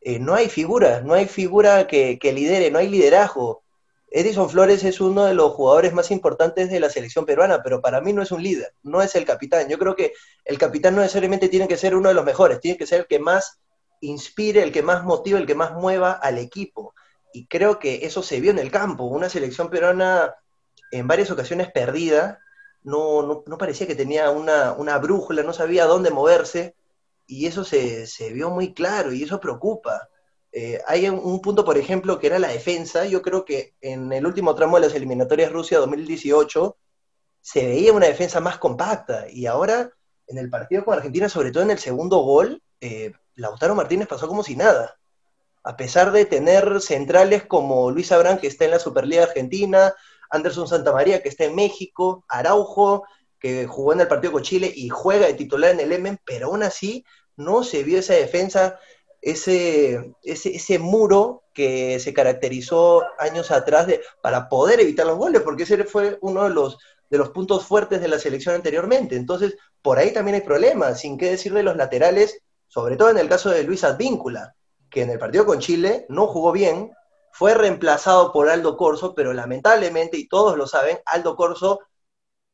eh, 0.00 0.18
no 0.18 0.34
hay 0.34 0.48
figura, 0.48 1.02
no 1.02 1.12
hay 1.12 1.26
figura 1.26 1.86
que, 1.86 2.18
que 2.18 2.32
lidere, 2.32 2.70
no 2.70 2.78
hay 2.78 2.88
liderazgo. 2.88 3.64
Edison 4.10 4.48
Flores 4.48 4.82
es 4.82 4.98
uno 4.98 5.26
de 5.26 5.34
los 5.34 5.52
jugadores 5.52 5.92
más 5.92 6.10
importantes 6.10 6.70
de 6.70 6.80
la 6.80 6.88
selección 6.88 7.26
peruana, 7.26 7.62
pero 7.62 7.82
para 7.82 8.00
mí 8.00 8.14
no 8.14 8.22
es 8.22 8.32
un 8.32 8.42
líder, 8.42 8.72
no 8.82 9.02
es 9.02 9.14
el 9.14 9.26
capitán. 9.26 9.68
Yo 9.68 9.78
creo 9.78 9.94
que 9.94 10.14
el 10.46 10.56
capitán 10.56 10.94
no 10.94 11.02
necesariamente 11.02 11.50
tiene 11.50 11.68
que 11.68 11.76
ser 11.76 11.94
uno 11.94 12.08
de 12.08 12.14
los 12.14 12.24
mejores, 12.24 12.60
tiene 12.60 12.78
que 12.78 12.86
ser 12.86 13.00
el 13.00 13.06
que 13.06 13.18
más 13.18 13.60
inspire, 14.00 14.62
el 14.62 14.72
que 14.72 14.82
más 14.82 15.04
motive, 15.04 15.38
el 15.38 15.46
que 15.46 15.54
más 15.54 15.74
mueva 15.74 16.12
al 16.12 16.38
equipo. 16.38 16.94
Y 17.30 17.46
creo 17.46 17.78
que 17.78 18.06
eso 18.06 18.22
se 18.22 18.40
vio 18.40 18.52
en 18.52 18.58
el 18.58 18.70
campo. 18.70 19.04
Una 19.04 19.28
selección 19.28 19.68
peruana 19.68 20.34
en 20.90 21.06
varias 21.06 21.30
ocasiones 21.30 21.70
perdida, 21.72 22.40
no, 22.82 23.44
no, 23.46 23.58
parecía 23.58 23.86
que 23.86 23.94
tenía 23.94 24.30
una, 24.30 24.72
una, 24.72 24.98
brújula, 24.98 25.42
no 25.42 25.52
sabía 25.52 25.86
dónde 25.86 26.10
moverse, 26.10 26.74
y 27.26 27.46
eso 27.46 27.64
se, 27.64 28.06
se 28.06 28.32
vio 28.32 28.50
muy 28.50 28.72
claro 28.72 29.12
y 29.12 29.22
eso 29.22 29.40
preocupa. 29.40 30.08
Eh, 30.50 30.80
hay 30.86 31.08
un 31.08 31.42
punto, 31.42 31.64
por 31.64 31.76
ejemplo, 31.76 32.18
que 32.18 32.28
era 32.28 32.38
la 32.38 32.48
defensa. 32.48 33.04
Yo 33.04 33.20
creo 33.20 33.44
que 33.44 33.74
en 33.82 34.12
el 34.12 34.26
último 34.26 34.54
tramo 34.54 34.76
de 34.76 34.86
las 34.86 34.94
eliminatorias 34.94 35.52
Rusia 35.52 35.78
2018 35.78 36.76
se 37.40 37.66
veía 37.66 37.92
una 37.92 38.06
defensa 38.06 38.40
más 38.40 38.58
compacta 38.58 39.26
y 39.28 39.46
ahora 39.46 39.92
en 40.26 40.38
el 40.38 40.50
partido 40.50 40.84
con 40.84 40.94
Argentina, 40.94 41.28
sobre 41.28 41.50
todo 41.50 41.62
en 41.62 41.70
el 41.70 41.78
segundo 41.78 42.18
gol, 42.18 42.62
eh, 42.80 43.12
Lautaro 43.34 43.74
Martínez 43.74 44.08
pasó 44.08 44.28
como 44.28 44.42
si 44.42 44.56
nada. 44.56 44.98
A 45.64 45.76
pesar 45.76 46.12
de 46.12 46.24
tener 46.24 46.80
centrales 46.80 47.44
como 47.44 47.90
Luis 47.90 48.12
Abrán, 48.12 48.38
que 48.38 48.46
está 48.46 48.64
en 48.64 48.72
la 48.72 48.78
Superliga 48.78 49.24
Argentina, 49.24 49.94
Anderson 50.30 50.68
Santamaría, 50.68 51.22
que 51.22 51.28
está 51.28 51.44
en 51.44 51.54
México, 51.54 52.24
Araujo, 52.28 53.04
que 53.38 53.66
jugó 53.66 53.92
en 53.92 54.00
el 54.00 54.08
partido 54.08 54.32
con 54.32 54.42
Chile 54.42 54.72
y 54.74 54.88
juega 54.88 55.26
de 55.26 55.34
titular 55.34 55.70
en 55.70 55.80
el 55.80 55.92
Emen, 55.92 56.18
pero 56.24 56.48
aún 56.48 56.62
así 56.62 57.04
no 57.36 57.62
se 57.62 57.84
vio 57.84 58.00
esa 58.00 58.14
defensa 58.14 58.78
ese, 59.20 60.14
ese, 60.22 60.78
muro 60.78 61.44
que 61.52 61.98
se 61.98 62.14
caracterizó 62.14 63.04
años 63.18 63.50
atrás 63.50 63.86
de, 63.86 64.00
para 64.22 64.48
poder 64.48 64.80
evitar 64.80 65.06
los 65.06 65.18
goles, 65.18 65.42
porque 65.42 65.64
ese 65.64 65.84
fue 65.84 66.18
uno 66.20 66.44
de 66.44 66.50
los, 66.50 66.78
de 67.10 67.18
los 67.18 67.30
puntos 67.30 67.64
fuertes 67.66 68.00
de 68.00 68.08
la 68.08 68.18
selección 68.18 68.54
anteriormente. 68.54 69.16
Entonces, 69.16 69.56
por 69.82 69.98
ahí 69.98 70.12
también 70.12 70.36
hay 70.36 70.40
problemas, 70.42 71.00
sin 71.00 71.18
qué 71.18 71.30
decir 71.30 71.52
de 71.52 71.62
los 71.62 71.76
laterales, 71.76 72.40
sobre 72.68 72.96
todo 72.96 73.10
en 73.10 73.18
el 73.18 73.28
caso 73.28 73.50
de 73.50 73.64
Luis 73.64 73.84
Advíncula, 73.84 74.54
que 74.90 75.02
en 75.02 75.10
el 75.10 75.18
partido 75.18 75.46
con 75.46 75.58
Chile 75.58 76.06
no 76.08 76.26
jugó 76.26 76.52
bien, 76.52 76.92
fue 77.38 77.54
reemplazado 77.54 78.32
por 78.32 78.48
Aldo 78.48 78.76
Corso, 78.76 79.14
pero 79.14 79.32
lamentablemente, 79.32 80.16
y 80.18 80.26
todos 80.26 80.58
lo 80.58 80.66
saben, 80.66 80.98
Aldo 81.06 81.36
Corso 81.36 81.78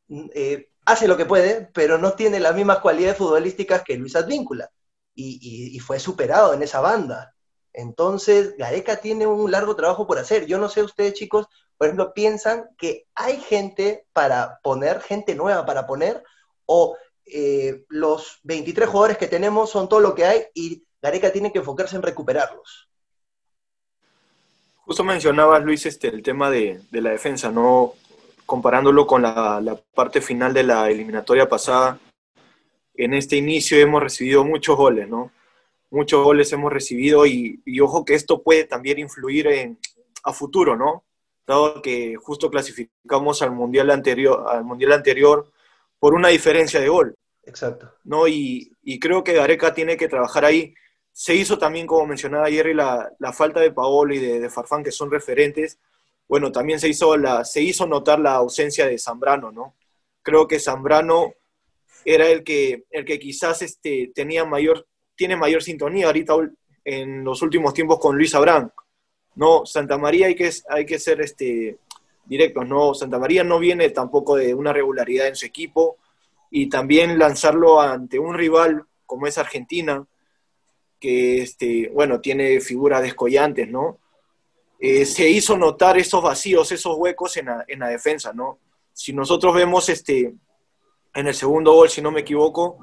mm, 0.09 0.26
eh, 0.35 0.69
hace 0.85 1.09
lo 1.09 1.17
que 1.17 1.25
puede, 1.25 1.71
pero 1.73 1.97
no 1.97 2.12
tiene 2.12 2.38
las 2.38 2.55
mismas 2.55 2.81
cualidades 2.81 3.17
futbolísticas 3.17 3.83
que 3.83 3.97
Luis 3.97 4.14
Advíncula. 4.14 4.71
y, 5.14 5.79
fue 5.81 5.99
superado 6.00 6.55
en 6.55 6.62
esa 6.62 6.81
banda. 6.81 7.35
Entonces, 7.73 8.57
Gareca 8.59 8.97
tiene 8.97 9.26
un 9.26 9.50
largo 9.50 9.76
trabajo 9.76 10.07
por 10.07 10.19
hacer. 10.19 10.47
Yo 10.47 10.59
no 10.59 10.69
sé 10.69 10.83
ustedes, 10.83 11.14
chicos, 11.14 11.47
por 11.79 11.87
ejemplo, 11.88 12.12
piensan 12.14 12.69
que 12.79 13.07
hay 13.14 13.38
gente 13.41 14.07
para 14.12 14.61
poner, 14.62 15.00
gente 15.00 15.35
nueva 15.35 15.64
para 15.67 15.87
poner, 15.87 16.23
o 16.67 16.97
eh, 17.26 17.85
los 17.88 18.41
23 18.43 18.88
jugadores 18.88 19.19
que 19.19 19.29
tenemos 19.29 19.71
son 19.71 19.88
todo 19.88 20.00
lo 20.00 20.14
que 20.14 20.26
hay 20.26 20.45
y 20.55 20.85
Gareca 21.00 21.33
tiene 21.33 21.53
que 21.53 21.61
enfocarse 21.61 21.97
en 21.97 22.03
recuperarlos. 22.03 22.91
Justo 24.85 25.03
mencionabas, 25.03 25.64
Luis, 25.64 25.87
este, 25.87 26.09
el 26.09 26.23
tema 26.23 26.50
de, 26.50 26.81
la 26.91 27.11
defensa, 27.11 27.50
¿no? 27.50 27.95
Comparándolo 28.45 29.07
con 29.07 29.23
la, 29.23 29.81
parte 29.95 30.21
final 30.21 30.53
de 30.53 30.62
la 30.62 30.91
eliminatoria 30.91 31.49
pasada, 31.49 31.99
en 32.95 33.14
este 33.14 33.37
inicio 33.37 33.79
hemos 33.79 34.03
recibido 34.03 34.45
muchos 34.45 34.76
goles, 34.76 35.09
¿no? 35.09 35.33
Muchos 35.91 36.23
goles 36.23 36.53
hemos 36.53 36.71
recibido 36.71 37.25
y, 37.25 37.62
ojo 37.81 38.05
que 38.05 38.14
esto 38.14 38.43
puede 38.43 38.64
también 38.64 38.99
influir 38.99 39.47
en, 39.47 39.79
a 40.23 40.33
futuro, 40.35 40.76
¿no? 40.76 41.05
Dado 41.47 41.81
que 41.81 42.17
justo 42.17 42.50
clasificamos 42.50 43.41
al 43.41 43.53
mundial 43.53 43.91
anterior, 43.91 44.45
al 44.49 44.64
mundial 44.64 44.93
anterior 44.93 45.50
por 45.99 46.14
una 46.14 46.29
diferencia 46.29 46.81
de 46.81 46.88
gol. 46.88 47.17
Exacto. 47.47 47.91
¿no? 48.05 48.26
Y, 48.29 48.73
y 48.83 48.99
creo 48.99 49.23
que 49.23 49.35
Gareca 49.35 49.75
tiene 49.75 49.97
que 49.97 50.09
trabajar 50.09 50.45
ahí 50.45 50.75
se 51.16 51.33
hizo 51.33 51.56
también, 51.59 51.87
como 51.87 52.06
mencionaba 52.06 52.50
Jerry, 52.50 52.75
la, 52.75 53.09
la 53.21 53.33
falta 53.33 53.61
de 53.61 53.71
Paolo 53.71 54.12
y 54.14 54.18
de, 54.18 54.50
Farfán, 54.50 54.83
que 54.83 54.90
son 54.90 55.12
referentes. 55.12 55.78
Bueno, 56.26 56.50
también 56.50 56.80
se 56.80 56.88
hizo, 56.88 57.16
la, 57.16 57.44
se 57.44 57.62
hizo 57.62 57.87
notar 57.87 58.18
la 58.18 58.35
ausencia 58.35 58.85
de 58.85 58.99
Zambrano, 58.99 59.52
¿no? 59.52 59.76
Creo 60.23 60.49
que 60.49 60.59
Zambrano 60.59 61.35
era 62.04 62.26
el 62.28 62.42
que, 62.42 62.87
el 62.90 63.04
que 63.04 63.21
quizás 63.21 63.62
este, 63.62 64.11
tenía 64.12 64.44
mayor, 64.44 64.88
tiene 65.14 65.37
mayor 65.37 65.62
sintonía 65.62 66.06
ahorita 66.06 66.35
en 66.85 67.23
los 67.23 67.42
últimos 67.42 67.75
tiempos 67.75 68.00
con 68.00 68.16
Luis 68.16 68.35
Abrán. 68.35 68.73
No, 69.37 69.64
Santa 69.66 69.97
María 69.97 70.26
hay 70.26 70.35
que, 70.35 70.50
hay 70.68 70.85
que 70.85 70.99
ser 70.99 71.21
este, 71.21 71.78
directos, 72.25 72.66
¿no? 72.66 72.92
Santa 72.92 73.21
María 73.21 73.44
no 73.44 73.61
viene 73.61 73.88
tampoco 73.90 74.35
de 74.35 74.52
una 74.52 74.73
regularidad 74.73 75.28
en 75.28 75.37
su 75.37 75.47
equipo 75.47 75.97
y 76.50 76.68
también 76.68 77.21
lanzarlo 77.21 77.80
ante 77.80 78.18
un 78.18 78.35
rival 78.35 78.85
como 79.06 79.28
es 79.28 79.38
Argentina, 79.38 80.04
que, 81.05 81.43
este, 81.43 81.91
bueno, 81.93 82.19
tiene 82.19 82.63
figuras 82.63 83.03
descollantes, 83.03 83.69
¿no? 83.69 83.99
Eh, 84.81 85.05
se 85.05 85.29
hizo 85.29 85.55
notar 85.55 85.99
esos 85.99 86.23
vacíos, 86.23 86.73
esos 86.73 86.97
huecos 86.97 87.37
en 87.37 87.49
la, 87.79 87.89
defensa, 87.89 88.33
¿no? 88.33 88.59
Si 88.95 89.13
nosotros 89.13 89.55
vemos 89.55 89.91
este, 89.91 90.33
en 91.13 91.27
el 91.27 91.35
segundo 91.35 91.75
gol, 91.75 91.91
si 91.91 92.01
no 92.01 92.11
me 92.11 92.23
equivoco, 92.23 92.79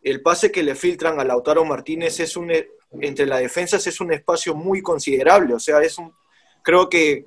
el 0.00 0.22
pase 0.22 0.52
que 0.52 0.62
le 0.62 0.76
filtran 0.76 1.18
a 1.18 1.24
Lautaro 1.24 1.64
Martínez 1.64 2.20
es 2.20 2.36
un, 2.36 2.52
entre 3.00 3.26
las 3.26 3.40
defensas 3.40 3.84
es 3.84 4.00
un 4.00 4.12
espacio 4.12 4.54
muy 4.54 4.80
considerable, 4.80 5.52
o 5.54 5.58
sea, 5.58 5.82
es 5.82 5.98
un, 5.98 6.12
creo 6.62 6.88
que, 6.88 7.24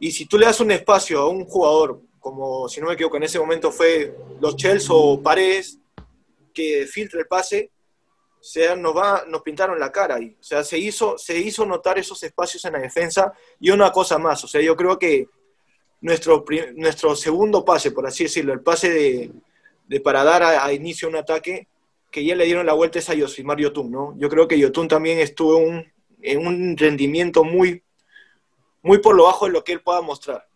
y 0.00 0.12
si 0.12 0.24
tú 0.24 0.38
le 0.38 0.46
das 0.46 0.60
un 0.60 0.70
espacio 0.70 1.20
a 1.20 1.28
un 1.28 1.44
jugador, 1.44 2.00
como 2.20 2.70
si 2.70 2.80
no 2.80 2.86
me 2.86 2.94
equivoco, 2.94 3.18
en 3.18 3.24
ese 3.24 3.38
momento 3.38 3.70
fue 3.70 4.16
los 4.40 4.56
Chelsea 4.56 4.96
o 4.96 5.22
Paredes, 5.22 5.78
que 6.54 6.86
filtra 6.86 7.20
el 7.20 7.26
pase, 7.26 7.70
o 8.40 8.44
sea, 8.44 8.76
nos, 8.76 8.96
va, 8.96 9.24
nos 9.26 9.42
pintaron 9.42 9.80
la 9.80 9.90
cara 9.90 10.14
ahí. 10.14 10.36
O 10.38 10.42
sea, 10.42 10.62
se 10.62 10.78
hizo, 10.78 11.18
se 11.18 11.36
hizo 11.36 11.66
notar 11.66 11.98
esos 11.98 12.22
espacios 12.22 12.64
en 12.64 12.74
la 12.74 12.78
defensa 12.78 13.32
y 13.58 13.70
una 13.70 13.90
cosa 13.90 14.18
más. 14.18 14.42
O 14.44 14.48
sea, 14.48 14.60
yo 14.60 14.76
creo 14.76 14.98
que 14.98 15.26
nuestro, 16.00 16.44
nuestro 16.76 17.16
segundo 17.16 17.64
pase, 17.64 17.90
por 17.90 18.06
así 18.06 18.24
decirlo, 18.24 18.52
el 18.52 18.60
pase 18.60 19.32
de, 19.88 20.00
para 20.00 20.22
dar 20.22 20.42
a, 20.44 20.72
inicio 20.72 21.08
un 21.08 21.16
ataque, 21.16 21.66
que 22.10 22.24
ya 22.24 22.36
le 22.36 22.44
dieron 22.44 22.64
la 22.64 22.74
vuelta 22.74 23.00
es 23.00 23.10
a 23.10 23.14
Yosimar 23.14 23.58
Yotun, 23.58 23.90
¿no? 23.90 24.14
Yo 24.16 24.28
creo 24.28 24.46
que 24.46 24.58
Yotun 24.58 24.88
también 24.88 25.18
estuvo 25.18 25.58
en 26.22 26.46
un 26.46 26.76
rendimiento 26.76 27.44
muy, 27.44 27.82
muy 28.82 28.98
por 28.98 29.16
lo 29.16 29.24
bajo 29.24 29.46
de 29.46 29.52
lo 29.52 29.64
que 29.64 29.72
él 29.72 29.82
pueda 29.82 30.00
mostrar. 30.00 30.48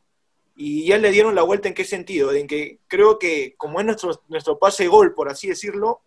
Y 0.54 0.86
ya 0.86 0.98
le 0.98 1.10
dieron 1.10 1.34
la 1.34 1.42
vuelta 1.42 1.68
en 1.68 1.74
qué 1.74 1.84
sentido, 1.84 2.32
en 2.32 2.46
que 2.46 2.78
creo 2.86 3.18
que 3.18 3.54
como 3.56 3.80
es 3.80 3.86
nuestro, 3.86 4.22
nuestro 4.28 4.58
pase 4.58 4.86
gol, 4.86 5.14
por 5.14 5.28
así 5.28 5.48
decirlo, 5.48 6.02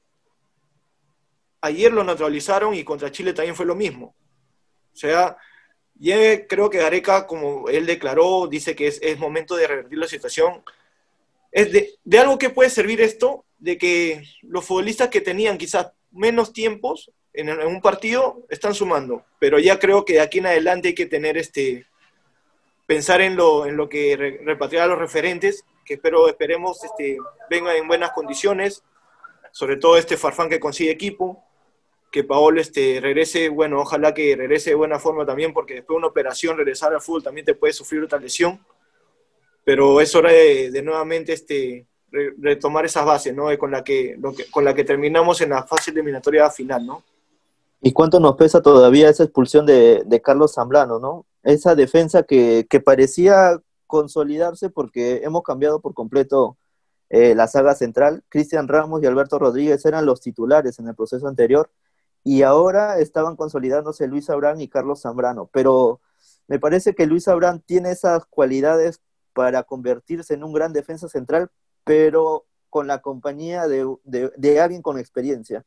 ayer 1.66 1.92
lo 1.92 2.04
neutralizaron 2.04 2.74
y 2.76 2.84
contra 2.84 3.12
Chile 3.12 3.34
también 3.34 3.56
fue 3.56 3.66
lo 3.66 3.76
mismo. 3.76 4.16
O 4.94 4.98
sea, 4.98 5.38
yo 5.96 6.16
creo 6.48 6.70
que 6.70 6.78
Gareca, 6.78 7.26
como 7.26 7.68
él 7.70 7.86
declaró, 7.86 8.48
dice 8.48 8.76
que 8.76 8.88
es, 8.88 9.20
momento 9.20 9.56
de 9.56 9.68
revertir 9.68 9.98
la 9.98 10.08
situación. 10.08 10.64
Es 11.52 11.72
de, 11.72 12.20
algo 12.20 12.38
que 12.38 12.50
puede 12.50 12.70
servir 12.70 13.02
esto, 13.02 13.46
de 13.58 13.78
que 13.78 14.24
los 14.42 14.66
futbolistas 14.66 15.10
que 15.10 15.22
tenían 15.22 15.58
quizás 15.58 15.92
menos 16.12 16.54
tiempos 16.54 17.12
en, 17.34 17.50
un 17.50 17.82
partido 17.82 18.46
están 18.50 18.74
sumando, 18.74 19.26
pero 19.40 19.60
ya 19.60 19.80
creo 19.80 20.06
que 20.06 20.14
de 20.14 20.22
aquí 20.22 20.40
en 20.40 20.48
adelante 20.48 20.90
hay 20.90 20.96
que 20.96 21.06
tener 21.06 21.38
este 21.38 21.86
pensar 22.86 23.22
en 23.22 23.36
lo, 23.36 23.66
en 23.66 23.78
lo 23.78 23.90
que 23.90 24.40
repatriar 24.44 24.84
a 24.84 24.88
los 24.88 25.00
referentes, 25.00 25.66
que 25.84 25.96
espero, 25.96 26.28
esperemos 26.28 26.84
este, 26.84 27.18
vengan 27.50 27.76
en 27.76 27.88
buenas 27.88 28.12
condiciones, 28.12 28.84
sobre 29.52 29.78
todo 29.78 29.98
este 29.98 30.18
Farfán 30.18 30.50
que 30.50 30.60
consigue 30.60 30.92
equipo, 30.92 31.45
que 32.16 32.24
Paolo 32.24 32.62
este, 32.62 33.00
regrese, 33.02 33.50
bueno, 33.50 33.82
ojalá 33.82 34.14
que 34.14 34.38
regrese 34.38 34.70
de 34.70 34.78
buena 34.78 35.00
forma 35.00 35.26
también, 35.26 35.52
porque 35.52 35.74
después 35.74 35.96
de 35.96 35.98
una 35.98 36.08
operación, 36.08 36.56
regresar 36.56 36.94
al 36.94 37.02
fútbol 37.02 37.24
también 37.24 37.46
te 37.46 37.56
puede 37.56 37.74
sufrir 37.74 38.02
otra 38.02 38.18
lesión, 38.18 38.58
pero 39.66 40.00
es 40.00 40.16
hora 40.16 40.32
de, 40.32 40.82
nuevamente 40.82 41.34
este, 41.34 41.86
retomar 42.38 42.86
esas 42.86 43.06
bases, 43.06 43.36
¿no? 43.36 43.48
Con 43.58 43.70
la 43.70 43.84
que, 43.84 44.18
con 44.50 44.64
la 44.64 44.74
que 44.74 44.86
terminamos 44.86 45.42
en 45.42 45.50
la 45.50 45.64
fase 45.64 45.92
eliminatoria 45.92 46.50
final, 46.50 46.86
¿no? 46.86 47.04
¿Y 47.82 47.92
cuánto 47.92 48.22
nos 48.22 48.38
pesa 48.38 48.62
todavía 48.62 49.10
esa 49.10 49.26
expulsión 49.26 49.66
de, 49.66 50.22
Carlos 50.24 50.54
Zambrano, 50.54 51.00
¿no? 51.00 51.26
Esa 51.44 51.76
defensa 51.76 52.24
que, 52.24 52.66
parecía 52.86 53.60
consolidarse 53.88 54.70
porque 54.70 55.18
hemos 55.26 55.44
cambiado 55.44 55.82
por 55.82 55.94
completo 55.94 56.56
eh, 57.10 57.36
la 57.36 57.48
saga 57.48 57.76
central. 57.76 58.24
Cristian 58.30 58.70
Ramos 58.70 59.04
y 59.04 59.06
Alberto 59.06 59.38
Rodríguez 59.38 59.86
eran 59.86 60.06
los 60.06 60.22
titulares 60.22 60.80
en 60.80 60.88
el 60.88 60.96
proceso 60.96 61.28
anterior 61.28 61.70
y 62.26 62.42
ahora 62.42 62.98
estaban 62.98 63.36
consolidándose 63.36 64.08
Luis 64.08 64.32
Abrán 64.32 64.60
y 64.60 64.68
Carlos 64.68 65.04
Zambrano, 65.04 65.48
pero 65.54 66.02
me 66.48 66.60
parece 66.60 66.96
que 66.96 67.06
Luis 67.06 67.28
Abrán 67.28 67.62
tiene 67.62 67.92
esas 67.92 68.26
cualidades 68.26 69.00
para 69.34 69.62
convertirse 69.62 70.34
en 70.34 70.44
un 70.44 70.52
gran 70.52 70.74
defensa 70.74 71.08
central, 71.08 71.52
pero 71.84 72.48
con 72.72 72.88
la 72.88 73.02
compañía 73.04 73.68
de, 73.68 74.60
alguien 74.60 74.82
con 74.82 74.98
experiencia. 74.98 75.66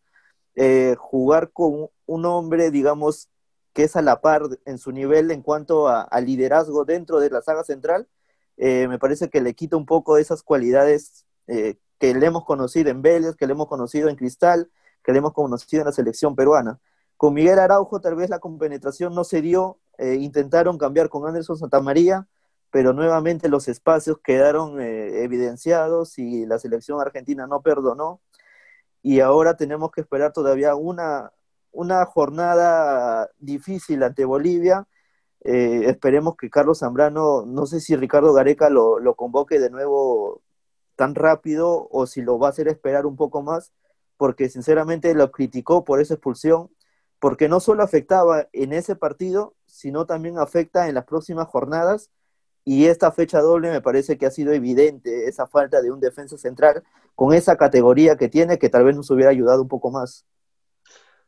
Eh, 0.57 0.97
jugar 0.99 1.53
con 1.53 1.91
un 2.07 2.25
hombre, 2.27 2.73
digamos, 2.73 3.29
que 3.73 3.85
es 3.85 3.95
a 3.95 4.03
la 4.03 4.21
par 4.21 4.43
en 4.65 4.79
su 4.79 4.91
nivel 4.91 5.31
en 5.31 5.43
cuanto 5.43 5.87
a, 5.87 6.09
liderazgo 6.21 6.85
dentro 6.85 7.21
de 7.21 7.31
la 7.31 7.41
saga 7.41 7.63
central, 7.63 8.09
eh, 8.57 8.89
me 8.89 8.99
parece 8.99 9.31
que 9.31 9.41
le 9.41 9.55
quita 9.55 9.77
un 9.77 9.87
poco 9.87 10.19
esas 10.19 10.43
cualidades 10.43 11.25
eh, 11.47 11.77
que 12.01 12.15
le 12.15 12.27
hemos 12.27 12.45
conocido 12.45 12.91
en 12.91 13.01
Vélez, 13.01 13.37
que 13.37 13.47
le 13.47 13.53
hemos 13.53 13.69
conocido 13.69 14.09
en 14.09 14.17
Cristal, 14.17 14.69
que 15.09 15.13
le 15.15 15.21
hemos 15.21 15.33
conocido 15.33 15.85
la 15.85 15.93
selección 15.93 16.37
peruana. 16.37 16.81
Con 17.17 17.33
Miguel 17.33 17.59
Araujo 17.59 17.99
tal 17.99 18.15
vez 18.15 18.29
la 18.29 18.41
compenetración 18.41 19.15
no 19.15 19.25
se 19.25 19.41
dio, 19.41 19.79
eh, 19.97 20.17
intentaron 20.17 20.77
cambiar 20.77 21.09
con 21.09 21.27
Anderson 21.27 21.57
Santamaría, 21.57 22.29
pero 22.71 22.93
nuevamente 22.93 23.49
los 23.49 23.69
espacios 23.69 24.19
quedaron 24.23 24.83
eh, 24.83 25.23
evidenciados 25.25 26.19
y 26.19 26.45
la 26.45 26.59
selección 26.59 27.01
argentina 27.01 27.47
no 27.47 27.63
perdonó. 27.63 28.21
Y 29.01 29.21
ahora 29.21 29.57
tenemos 29.57 29.93
que 29.93 30.03
esperar 30.03 30.35
todavía 30.35 30.75
una, 30.75 31.33
una 31.73 32.05
jornada 32.05 33.31
difícil 33.39 34.03
ante 34.03 34.27
Bolivia. 34.27 34.87
Eh, 35.43 35.85
esperemos 35.87 36.37
que 36.37 36.51
Carlos 36.51 36.81
Zambrano, 36.81 37.47
no 37.47 37.65
sé 37.65 37.81
si 37.81 37.97
Ricardo 37.97 38.35
Gareca 38.35 38.69
lo, 38.69 38.99
lo 38.99 39.15
convoque 39.15 39.59
de 39.59 39.71
nuevo 39.71 40.43
tan 40.97 41.15
rápido 41.15 41.89
o 41.91 42.07
si 42.07 42.21
lo 42.21 42.39
va 42.39 42.49
a 42.49 42.51
hacer 42.51 42.69
esperar 42.69 43.07
un 43.07 43.17
poco 43.17 43.41
más 43.41 43.73
porque 44.19 44.51
sinceramente 44.51 45.15
lo 45.15 45.31
criticó 45.31 45.85
por 45.85 46.01
esa 46.01 46.15
expulsión, 46.15 46.71
porque 47.21 47.49
no 47.49 47.61
solo 47.61 47.83
afectaba 47.83 48.49
en 48.53 48.75
ese 48.75 48.97
partido, 48.97 49.55
sino 49.67 50.05
también 50.07 50.39
afecta 50.39 50.89
en 50.89 50.95
las 50.95 51.05
próximas 51.05 51.49
jornadas. 51.49 52.11
Y 52.65 52.87
esta 52.87 53.11
fecha 53.13 53.41
doble 53.41 53.71
me 53.71 53.81
parece 53.81 54.19
que 54.19 54.27
ha 54.27 54.31
sido 54.31 54.53
evidente 54.53 55.27
esa 55.27 55.47
falta 55.47 55.81
de 55.81 55.91
un 55.91 56.01
defensa 56.01 56.37
central 56.37 56.83
con 57.15 57.33
esa 57.33 57.57
categoría 57.57 58.17
que 58.17 58.29
tiene, 58.29 58.59
que 58.59 58.69
tal 58.69 58.85
vez 58.85 58.95
nos 58.95 59.11
hubiera 59.11 59.31
ayudado 59.31 59.63
un 59.63 59.69
poco 59.69 59.91
más. 59.91 60.27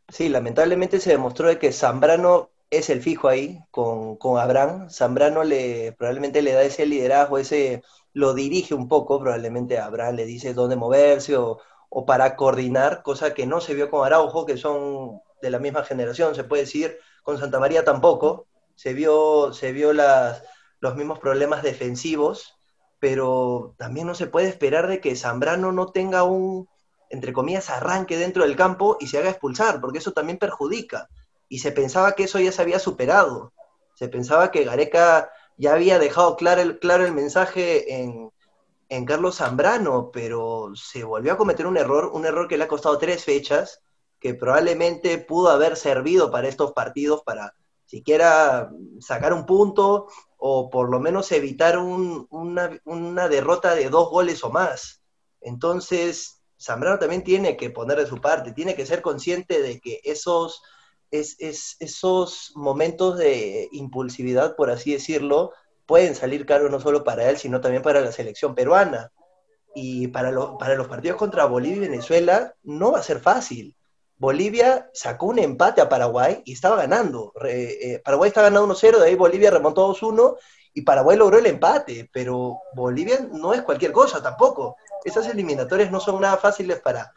Sí, 0.09 0.28
lamentablemente 0.28 1.00
se 1.00 1.11
demostró 1.11 1.56
que 1.59 1.73
Zambrano 1.73 2.50
es 2.68 2.90
el 2.90 3.00
fijo 3.00 3.28
ahí 3.28 3.61
con, 3.70 4.16
con 4.16 4.38
Abraham. 4.38 4.90
Zambrano 4.90 5.44
le, 5.44 5.92
probablemente 5.92 6.42
le 6.42 6.52
da 6.52 6.62
ese 6.62 6.85
liderazgo, 6.85 7.38
ese 7.38 7.82
lo 8.12 8.35
dirige 8.35 8.75
un 8.75 8.88
poco, 8.88 9.20
probablemente 9.20 9.78
Abraham 9.78 10.16
le 10.16 10.26
dice 10.26 10.52
dónde 10.52 10.76
moverse 10.76 11.37
o, 11.37 11.59
o 11.90 12.06
para 12.06 12.37
coordinar, 12.37 13.02
cosa 13.02 13.35
que 13.35 13.47
no 13.47 13.61
se 13.61 13.75
vio 13.75 13.90
con 13.90 14.06
Araujo, 14.06 14.47
que 14.47 14.56
son 14.56 15.20
de 15.42 15.50
la 15.50 15.59
misma 15.59 15.82
generación, 15.82 16.35
se 16.35 16.44
puede 16.44 16.62
decir, 16.62 16.99
con 17.23 17.38
Santa 17.38 17.59
María 17.59 17.85
tampoco, 17.85 18.47
se 18.76 18.94
vio, 18.94 19.52
se 19.52 19.73
vio 19.73 19.92
las, 19.92 20.42
los 20.78 20.94
mismos 20.94 21.18
problemas 21.18 21.62
defensivos, 21.62 22.56
pero 23.00 23.75
también 23.76 24.06
no 24.06 24.14
se 24.14 24.26
puede 24.26 24.49
esperar 24.49 24.87
de 24.87 25.00
que 25.00 25.16
Zambrano 25.16 25.73
no 25.73 25.87
tenga 25.87 26.23
un, 26.23 26.68
entre 27.09 27.32
comillas, 27.32 27.70
arranque 27.70 28.16
dentro 28.16 28.44
del 28.44 28.56
campo 28.56 28.97
y 29.00 29.09
se 29.09 29.18
haga 29.18 29.30
expulsar, 29.30 29.80
porque 29.80 29.99
eso 29.99 30.12
también 30.12 30.38
perjudica. 30.38 31.09
Y 31.49 31.59
se 31.59 31.73
pensaba 31.73 32.12
que 32.12 32.25
eso 32.25 32.38
ya 32.38 32.52
se 32.52 32.62
había 32.62 32.78
superado. 32.78 33.52
Se 33.94 34.09
pensaba 34.09 34.52
que 34.52 34.64
Gareca 34.64 35.30
ya 35.56 35.73
había 35.73 35.99
dejado 35.99 36.37
claro 36.37 36.61
el, 36.61 36.78
claro 36.78 37.04
el 37.04 37.12
mensaje 37.12 38.00
en, 38.00 38.30
en 38.90 39.04
Carlos 39.06 39.37
Zambrano, 39.37 40.11
pero 40.12 40.73
se 40.75 41.04
volvió 41.04 41.32
a 41.32 41.37
cometer 41.37 41.66
un 41.66 41.76
error, 41.76 42.11
un 42.12 42.26
error 42.26 42.49
que 42.49 42.59
le 42.59 42.64
ha 42.64 42.68
costado 42.68 42.99
tres 42.99 43.25
fechas, 43.25 43.82
que 44.18 44.35
probablemente 44.35 45.16
pudo 45.18 45.49
haber 45.49 45.76
servido 45.76 46.30
para 46.30 46.49
estos 46.49 46.73
partidos 46.73 47.23
para 47.23 47.54
siquiera 47.87 48.70
sacar 49.00 49.32
un 49.32 49.47
punto 49.47 50.09
o 50.38 50.70
por 50.70 50.90
lo 50.90 51.00
menos 51.00 51.30
evitar 51.32 51.78
una, 51.78 53.28
derrota 53.28 53.75
de 53.75 53.88
dos 53.88 54.11
goles 54.11 54.42
o 54.42 54.50
más. 54.50 55.02
Entonces, 55.40 56.42
Zambrano 56.61 56.99
también 56.99 57.23
tiene 57.23 57.56
que 57.56 57.70
poner 57.70 57.99
de 57.99 58.06
su 58.06 58.20
parte, 58.20 58.52
tiene 58.52 58.75
que 58.75 58.87
ser 58.87 59.02
consciente 59.02 59.62
de 59.62 59.80
que 59.80 60.00
esos, 60.02 60.62
esos 61.11 62.52
momentos 62.56 63.18
de 63.18 63.68
impulsividad, 63.73 64.56
por 64.56 64.70
así 64.70 64.92
decirlo, 64.92 65.52
pueden 65.90 66.14
salir 66.14 66.47
caros 66.47 66.70
no 66.70 66.78
solo 66.78 67.02
para 67.02 67.28
él, 67.28 67.37
sino 67.37 67.61
también 67.61 67.82
para 67.82 68.00
la 68.00 68.12
selección 68.12 68.54
peruana. 68.54 69.11
Y 69.75 70.06
para, 70.06 70.30
para 70.56 70.76
los 70.76 70.87
partidos 70.87 71.16
contra 71.16 71.47
Bolivia 71.47 71.78
y 71.78 71.88
Venezuela 71.88 72.54
no 72.62 72.92
va 72.92 73.00
a 73.00 73.02
ser 73.02 73.18
fácil. 73.18 73.76
Bolivia 74.16 74.88
sacó 74.94 75.26
un 75.26 75.40
empate 75.40 75.80
a 75.80 75.88
Paraguay 75.88 76.42
y 76.44 76.52
estaba 76.52 76.76
ganando. 76.76 77.32
Eh, 77.44 78.00
Paraguay 78.04 78.28
estaba 78.28 78.50
ganando 78.50 78.73
1-0, 78.73 79.00
de 79.00 79.06
ahí 79.06 79.16
Bolivia 79.16 79.50
remontó 79.50 79.92
2-1 79.92 80.37
y 80.75 80.82
Paraguay 80.82 81.16
logró 81.16 81.38
el 81.38 81.47
empate, 81.47 82.09
pero 82.12 82.61
Bolivia 82.73 83.26
no 83.32 83.52
es 83.52 83.62
cualquier 83.62 83.90
cosa 83.90 84.23
tampoco. 84.23 84.76
Esas 85.04 85.26
eliminatorias 85.26 85.90
no 85.90 85.99
son 85.99 86.20
nada 86.20 86.37
fáciles 86.37 86.78
para, 86.78 87.12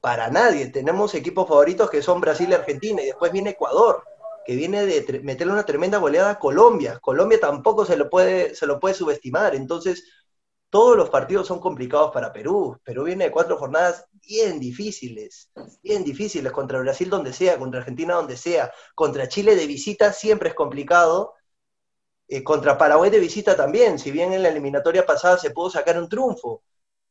para 0.00 0.30
nadie. 0.30 0.68
Tenemos 0.68 1.14
equipos 1.14 1.46
favoritos 1.46 1.90
que 1.90 2.00
son 2.00 2.22
Brasil 2.22 2.48
y 2.48 2.54
Argentina 2.54 3.02
y 3.02 3.06
después 3.06 3.32
viene 3.32 3.50
Ecuador, 3.50 4.02
que 4.44 4.56
viene 4.56 4.84
de 4.84 5.20
meterle 5.22 5.52
una 5.52 5.66
tremenda 5.66 5.98
goleada 5.98 6.30
a 6.30 6.38
Colombia. 6.38 6.98
Colombia 7.00 7.40
tampoco 7.40 7.84
se 7.84 7.96
lo 7.96 8.10
puede, 8.10 8.54
se 8.54 8.66
lo 8.66 8.78
puede 8.80 8.94
subestimar. 8.94 9.54
Entonces, 9.54 10.04
todos 10.74 10.96
los 10.96 11.08
partidos 11.08 11.46
son 11.46 11.60
complicados 11.60 12.10
para 12.12 12.32
Perú. 12.32 12.80
Perú 12.82 13.04
viene 13.04 13.26
de 13.26 13.30
cuatro 13.30 13.56
jornadas 13.56 14.06
bien 14.26 14.58
difíciles, 14.58 15.50
bien 15.82 16.02
difíciles 16.02 16.50
contra 16.52 16.80
Brasil 16.80 17.08
donde 17.08 17.32
sea, 17.32 17.58
contra 17.60 17.78
Argentina 17.78 18.14
donde 18.14 18.36
sea, 18.36 18.72
contra 18.94 19.28
Chile 19.28 19.54
de 19.54 19.68
visita 19.68 20.12
siempre 20.12 20.48
es 20.48 20.54
complicado, 20.56 21.34
eh, 22.26 22.42
contra 22.42 22.76
Paraguay 22.76 23.08
de 23.10 23.20
visita 23.20 23.54
también, 23.56 24.00
si 24.00 24.10
bien 24.10 24.32
en 24.32 24.42
la 24.42 24.48
eliminatoria 24.48 25.06
pasada 25.06 25.38
se 25.38 25.50
pudo 25.50 25.70
sacar 25.70 25.96
un 25.96 26.08
triunfo. 26.08 26.64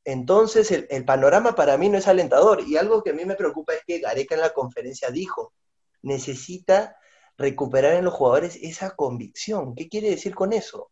Entonces 0.04 0.70
el, 0.72 0.86
el 0.90 1.06
panorama 1.06 1.56
para 1.56 1.78
mí 1.78 1.88
no 1.88 1.98
es 1.98 2.08
alentador 2.10 2.62
y 2.68 2.76
algo 2.76 3.02
que 3.02 3.12
a 3.12 3.14
mí 3.14 3.24
me 3.24 3.36
preocupa 3.36 3.74
es 3.76 3.86
que 3.86 4.00
Gareca 4.00 4.36
en 4.36 4.42
la 4.42 4.54
conferencia 4.54 5.10
dijo, 5.10 5.54
necesita 6.02 6.98
recuperar 7.38 7.94
en 7.96 8.06
los 8.06 8.14
jugadores 8.14 8.58
esa 8.62 8.92
convicción. 8.92 9.76
¿Qué 9.76 9.90
quiere 9.90 10.10
decir 10.10 10.36
con 10.36 10.54
eso? 10.54 10.92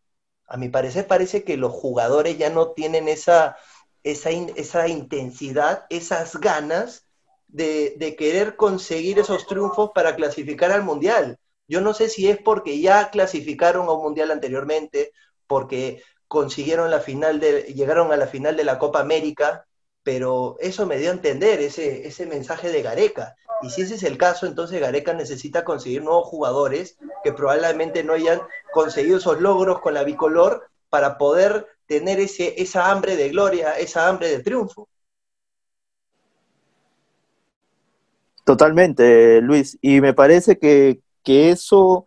a 0.52 0.58
mi 0.58 0.68
parecer 0.68 1.08
parece 1.08 1.46
que 1.46 1.56
los 1.56 1.72
jugadores 1.72 2.38
ya 2.38 2.50
no 2.50 2.72
tienen 2.72 3.08
esa, 3.08 3.56
esa, 4.04 4.32
esa 4.32 4.90
intensidad, 4.90 5.86
esas 5.90 6.36
ganas 6.42 7.08
de, 7.48 8.16
querer 8.20 8.58
conseguir 8.58 9.18
esos 9.18 9.48
triunfos 9.48 9.92
para 9.96 10.14
clasificar 10.18 10.74
al 10.74 10.84
Mundial. 10.84 11.38
Yo 11.70 11.80
no 11.80 11.94
sé 11.94 12.10
si 12.10 12.28
es 12.28 12.38
porque 12.38 12.82
ya 12.82 13.12
clasificaron 13.12 13.88
a 13.88 13.94
un 13.94 14.04
Mundial 14.04 14.30
anteriormente, 14.30 15.14
porque 15.48 16.04
consiguieron 16.28 16.92
la 16.92 17.00
final 17.00 17.40
de, 17.40 17.74
llegaron 17.74 18.12
a 18.12 18.18
la 18.18 18.28
final 18.28 18.58
de 18.58 18.66
la 18.66 18.78
Copa 18.78 19.00
América, 19.00 19.66
pero 20.04 20.58
eso 20.60 20.86
me 20.86 20.98
dio 20.98 21.10
a 21.10 21.14
entender 21.14 21.60
ese, 21.60 22.08
ese 22.08 22.26
mensaje 22.26 22.70
de 22.70 22.82
Gareca. 22.82 23.36
Y 23.62 23.70
si 23.70 23.84
ese 23.84 23.96
es 23.96 24.04
el 24.04 24.18
caso, 24.18 24.48
entonces 24.48 24.82
Gareca 24.82 25.14
necesita 25.14 25.64
conseguir 25.64 26.04
nuevos 26.04 26.28
jugadores 26.28 26.98
que 27.24 27.32
probablemente 27.32 28.04
no 28.04 28.14
hayan 28.14 28.42
conseguido 28.74 29.18
esos 29.18 29.40
logros 29.40 29.80
con 29.82 29.94
la 29.94 30.04
bicolor 30.04 30.68
para 30.90 31.18
poder 31.18 31.68
tener 31.86 32.20
ese, 32.20 32.62
esa 32.62 32.90
hambre 32.90 33.16
de 33.16 33.30
gloria, 33.30 33.78
esa 33.78 34.08
hambre 34.08 34.30
de 34.30 34.42
triunfo. 34.42 34.88
Totalmente, 38.44 39.42
Luis. 39.42 39.78
Y 39.82 40.02
me 40.02 40.14
parece 40.14 40.58
que, 40.58 41.00
que 41.24 41.52
eso, 41.52 42.06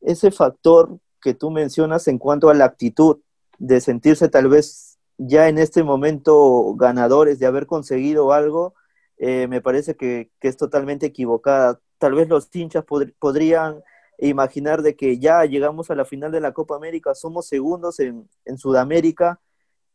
ese 0.00 0.32
factor 0.32 0.98
que 1.22 1.34
tú 1.34 1.50
mencionas 1.50 2.08
en 2.08 2.18
cuanto 2.18 2.50
a 2.50 2.54
la 2.54 2.64
actitud 2.64 3.18
de 3.58 3.80
sentirse 3.80 4.28
tal 4.28 4.48
vez 4.48 4.97
ya 5.18 5.48
en 5.48 5.58
este 5.58 5.82
momento 5.82 6.74
ganadores, 6.76 7.38
de 7.38 7.46
haber 7.46 7.66
conseguido 7.66 8.32
algo, 8.32 8.74
eh, 9.18 9.48
me 9.48 9.60
parece 9.60 9.96
que, 9.96 10.30
es 10.40 10.56
totalmente 10.56 11.06
equivocada. 11.06 11.80
Tal 11.98 12.14
vez 12.14 12.28
los 12.28 12.48
hinchas 12.54 12.84
podrían 13.18 13.82
imaginar 14.18 14.82
de 14.82 14.96
que 14.96 15.18
ya 15.18 15.44
llegamos 15.44 15.90
a 15.90 15.94
la 15.96 16.04
final 16.04 16.32
de 16.32 16.40
la 16.40 16.52
Copa 16.52 16.76
América, 16.76 17.14
somos 17.14 17.48
segundos 17.48 18.00
en, 18.00 18.28
Sudamérica 18.56 19.40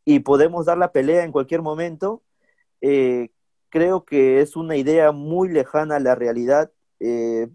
y 0.05 0.19
podemos 0.19 0.65
dar 0.65 0.77
la 0.77 0.91
pelea 0.91 1.23
en 1.23 1.31
cualquier 1.31 1.61
momento. 1.61 2.23
Eh, 2.81 3.29
creo 3.69 4.05
que 4.05 4.41
es 4.41 4.55
una 4.55 4.75
idea 4.77 5.11
muy 5.11 5.49
lejana 5.49 5.97
a 5.97 5.99
la 5.99 6.15
realidad. 6.15 6.71
Eh, 6.99 7.49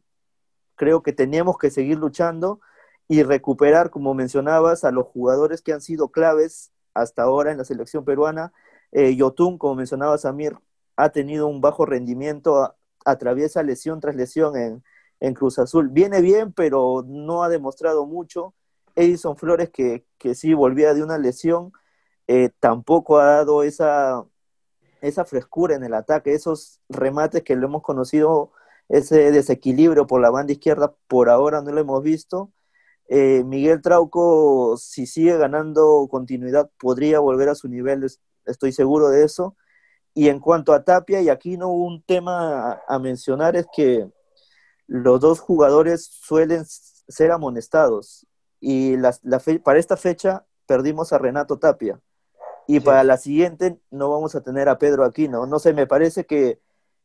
creo 0.76 1.02
que 1.02 1.12
teníamos 1.12 1.59
que 1.59 1.70
seguir 1.70 1.98
luchando 1.98 2.61
y 3.09 3.22
recuperar, 3.22 3.90
como 3.90 4.14
mencionabas, 4.14 4.85
a 4.85 4.92
los 4.92 5.07
jugadores 5.07 5.62
que 5.62 5.72
han 5.72 5.81
sido 5.83 6.11
claves 6.11 6.72
hasta 7.01 7.23
ahora 7.23 7.53
en 7.53 7.59
la 7.59 7.65
selección 7.65 8.05
peruana. 8.05 8.53
Yotun, 8.93 9.59
como 9.59 9.75
mencionaba 9.75 10.17
Samir, 10.19 10.57
ha 10.99 11.11
tenido 11.11 11.47
un 11.47 11.61
bajo 11.61 11.87
rendimiento, 11.87 12.75
atraviesa 13.05 13.63
lesión 13.63 14.01
tras 14.01 14.17
lesión 14.17 14.83
en, 15.21 15.35
Cruz 15.35 15.59
Azul. 15.59 15.89
Viene 15.91 16.21
bien, 16.21 16.53
pero 16.53 17.05
no 17.07 17.43
ha 17.43 17.49
demostrado 17.49 18.07
mucho. 18.07 18.55
Edison 18.97 19.37
Flores, 19.37 19.71
que, 19.71 20.05
sí 20.35 20.55
volvía 20.55 20.95
de 20.95 21.03
una 21.05 21.19
lesión, 21.19 21.73
eh, 22.27 22.51
tampoco 22.61 23.19
ha 23.19 23.27
dado 23.27 23.63
esa, 23.63 24.25
esa 25.01 25.25
frescura 25.25 25.77
en 25.77 25.85
el 25.85 25.95
ataque, 25.95 26.35
esos 26.35 26.81
remates 26.89 27.43
que 27.43 27.57
lo 27.57 27.67
hemos 27.67 27.83
conocido, 27.83 28.53
ese 28.89 29.31
desequilibrio 29.33 30.07
por 30.07 30.21
la 30.21 30.31
banda 30.31 30.53
izquierda, 30.53 30.95
por 31.09 31.31
ahora 31.31 31.63
no 31.63 31.73
lo 31.73 31.81
hemos 31.81 32.03
visto. 32.03 32.51
Eh, 33.09 33.42
Miguel 33.44 33.81
Trauco, 33.81 34.77
si 34.77 35.07
sigue 35.07 35.37
ganando 35.38 36.07
continuidad, 36.11 36.71
podría 36.79 37.21
volver 37.21 37.49
a 37.49 37.55
su 37.55 37.66
nivel, 37.68 38.07
estoy 38.44 38.73
seguro 38.73 39.09
de 39.09 39.25
eso. 39.25 39.57
Y 40.14 40.29
en 40.29 40.40
cuanto 40.40 40.73
a 40.73 40.85
Tapia, 40.85 41.23
y 41.23 41.29
aquí 41.29 41.57
no 41.57 41.68
un 41.68 42.03
tema 42.03 42.83
a, 42.87 42.99
mencionar, 42.99 43.57
es 43.57 43.66
que 43.75 44.11
los 44.87 45.21
dos 45.21 45.40
jugadores 45.40 46.05
suelen 46.05 46.64
ser 46.66 47.31
amonestados. 47.31 48.27
Y 48.61 48.97
la, 48.97 49.16
para 49.62 49.79
esta 49.79 49.97
fecha 49.97 50.44
perdimos 50.66 51.12
a 51.12 51.18
Renato 51.18 51.59
Tapia. 51.59 52.01
Y 52.66 52.81
para 52.81 53.03
la 53.05 53.16
siguiente 53.16 53.79
no 53.90 54.11
vamos 54.11 54.35
a 54.35 54.42
tener 54.42 54.68
a 54.68 54.79
Pedro 54.79 55.05
Aquino. 55.05 55.47
No 55.47 55.59
sé, 55.59 55.73
me 55.73 55.87
parece 55.87 56.27
que, 56.27 56.61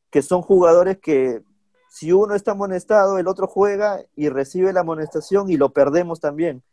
que 0.10 0.22
son 0.22 0.42
jugadores 0.42 0.98
que 0.98 1.44
si 1.94 2.12
uno 2.12 2.34
está 2.34 2.52
amonestado, 2.52 3.20
el 3.20 3.28
otro 3.28 3.46
juega 3.46 4.04
y 4.16 4.30
recibe 4.30 4.74
la 4.74 4.80
amonestación 4.80 5.52
y 5.52 5.58
lo 5.58 5.74
perdemos 5.74 6.20
también. 6.20 6.64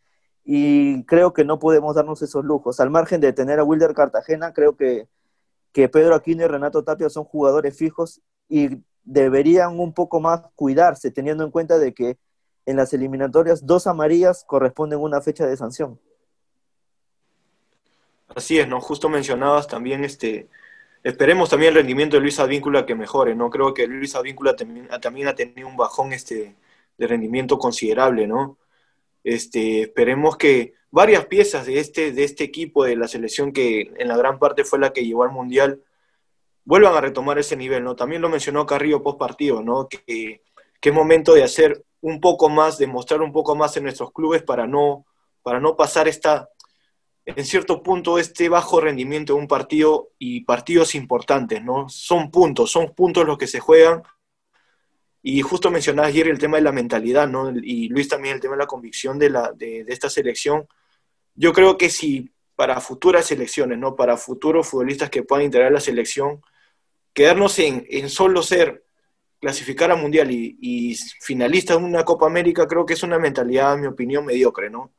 Y 0.45 1.05
creo 1.05 1.35
que 1.35 1.45
no 1.45 1.59
podemos 1.59 1.95
darnos 1.95 2.23
esos 2.23 2.43
lujos. 2.43 2.81
Al 2.81 2.89
margen 2.89 3.21
de 3.21 3.35
tener 3.35 3.59
a 3.59 3.65
Wilder 3.65 3.93
Cartagena, 3.93 4.55
creo 4.55 4.77
que 4.77 5.09
que 5.73 5.89
Pedro 5.89 6.15
Aquino 6.15 6.45
y 6.45 6.49
Renato 6.49 6.83
Tapia 6.83 7.09
son 7.09 7.25
jugadores 7.25 7.77
fijos 7.77 8.21
y 8.49 8.79
deberían 9.05 9.79
un 9.79 9.93
poco 9.93 10.21
más 10.21 10.43
cuidarse, 10.57 11.11
teniendo 11.11 11.45
en 11.45 11.51
cuenta 11.51 11.79
de 11.79 11.95
que 11.95 12.19
en 12.67 12.77
las 12.77 12.93
eliminatorias 12.93 13.67
dos 13.67 13.87
amarillas 13.87 14.45
corresponden 14.45 14.99
a 14.99 15.03
una 15.03 15.21
fecha 15.21 15.47
de 15.47 15.57
sanción. 15.57 15.99
Así 18.35 18.59
es, 18.59 18.69
¿no? 18.69 18.81
Justo 18.81 19.09
mencionabas 19.09 19.67
también 19.67 20.05
este. 20.05 20.49
Esperemos 21.03 21.49
también 21.49 21.71
el 21.71 21.77
rendimiento 21.77 22.17
de 22.17 22.21
Luis 22.21 22.39
Advíncula 22.39 22.85
que 22.85 22.95
mejore, 22.95 23.35
¿no? 23.35 23.49
Creo 23.49 23.73
que 23.73 23.87
Luis 23.87 24.15
Advíncula 24.15 24.55
también, 24.55 24.89
también 25.01 25.29
ha 25.29 25.35
tenido 25.35 25.67
un 25.67 25.77
bajón 25.77 26.13
este, 26.13 26.57
de 26.99 27.07
rendimiento 27.07 27.59
considerable, 27.59 28.27
¿no? 28.27 28.59
Este, 29.25 29.83
esperemos 29.83 30.37
que 30.37 30.75
varias 30.91 31.27
piezas 31.27 31.67
de 31.67 31.79
este, 31.79 32.13
de 32.13 32.25
este 32.25 32.45
equipo 32.45 32.85
de 32.85 32.97
la 32.97 33.09
selección 33.09 33.53
que 33.53 33.93
en 33.97 34.09
la 34.09 34.17
gran 34.17 34.39
parte 34.39 34.65
fue 34.65 34.79
la 34.79 34.93
que 34.93 35.05
llevó 35.05 35.23
al 35.23 35.31
Mundial, 35.31 35.83
vuelvan 36.65 36.95
a 36.95 37.01
retomar 37.01 37.39
ese 37.39 37.57
nivel, 37.57 37.83
¿no? 37.83 37.97
También 37.97 38.21
lo 38.21 38.29
mencionó 38.29 38.67
Carrillo 38.67 39.03
post 39.03 39.19
partido, 39.19 39.63
¿no? 39.63 39.89
Que, 39.89 40.43
es 40.83 40.93
momento 40.95 41.35
de 41.35 41.45
hacer 41.45 41.85
un 42.01 42.21
poco 42.21 42.49
más, 42.49 42.79
de 42.79 42.87
mostrar 42.87 43.23
un 43.23 43.33
poco 43.33 43.55
más 43.55 43.77
en 43.77 43.85
nuestros 43.85 44.13
clubes 44.13 44.43
para 44.43 44.67
no, 44.67 45.07
para 45.43 45.61
no 45.61 45.77
pasar 45.77 46.09
esta, 46.09 46.49
en 47.27 47.45
cierto 47.45 47.83
punto, 47.83 48.19
este 48.19 48.49
bajo 48.49 48.81
rendimiento 48.81 49.35
de 49.35 49.41
un 49.41 49.49
partido 49.49 50.11
y 50.19 50.41
partidos 50.45 50.95
importantes, 50.95 51.63
¿no? 51.63 51.89
Son 51.89 52.31
puntos, 52.31 52.71
son 52.71 52.95
puntos 52.95 53.27
los 53.27 53.39
que 53.39 53.47
se 53.47 53.61
juegan. 53.61 54.03
Y 55.23 55.43
justo 55.43 55.71
mencionaba 55.71 56.09
ayer 56.09 56.29
el 56.29 56.39
tema 56.39 56.57
de 56.57 56.63
la 56.63 56.73
mentalidad, 56.73 57.29
¿no? 57.29 57.51
Y 57.51 57.89
Luis 57.89 58.09
también 58.09 58.35
el 58.35 58.41
tema 58.41 58.55
de 58.55 58.61
la 58.61 58.67
convicción 58.67 59.19
de, 59.19 59.31
la, 59.31 59.53
de, 59.53 59.85
de 59.85 59.93
esta 59.93 60.09
selección 60.09 60.67
yo 61.41 61.55
creo 61.55 61.79
que 61.79 61.89
si 61.89 62.31
para 62.55 62.81
futuras 62.83 63.27
selecciones, 63.27 63.79
¿no? 63.79 63.97
Para 63.97 64.19
futuros 64.19 64.69
futbolistas 64.69 65.09
que 65.09 65.23
puedan 65.23 65.47
integrar 65.47 65.73
la 65.73 65.81
selección, 65.81 66.43
quedarnos 67.15 67.59
en, 67.59 67.87
en 67.89 68.11
solo 68.11 68.43
ser 68.43 68.85
clasificar 69.41 69.91
a 69.91 69.97
Mundial 69.97 70.31
y, 70.31 70.59
y, 70.61 70.95
finalista 71.21 71.73
en 71.73 71.85
una 71.85 72.05
Copa 72.05 72.27
América, 72.27 72.69
creo 72.69 72.85
que 72.85 72.93
es 72.93 73.03
una 73.03 73.19
mentalidad, 73.19 73.75
en 73.75 73.81
mi 73.81 73.87
opinión, 73.87 74.27
mediocre, 74.27 74.69
¿no? 74.69 74.93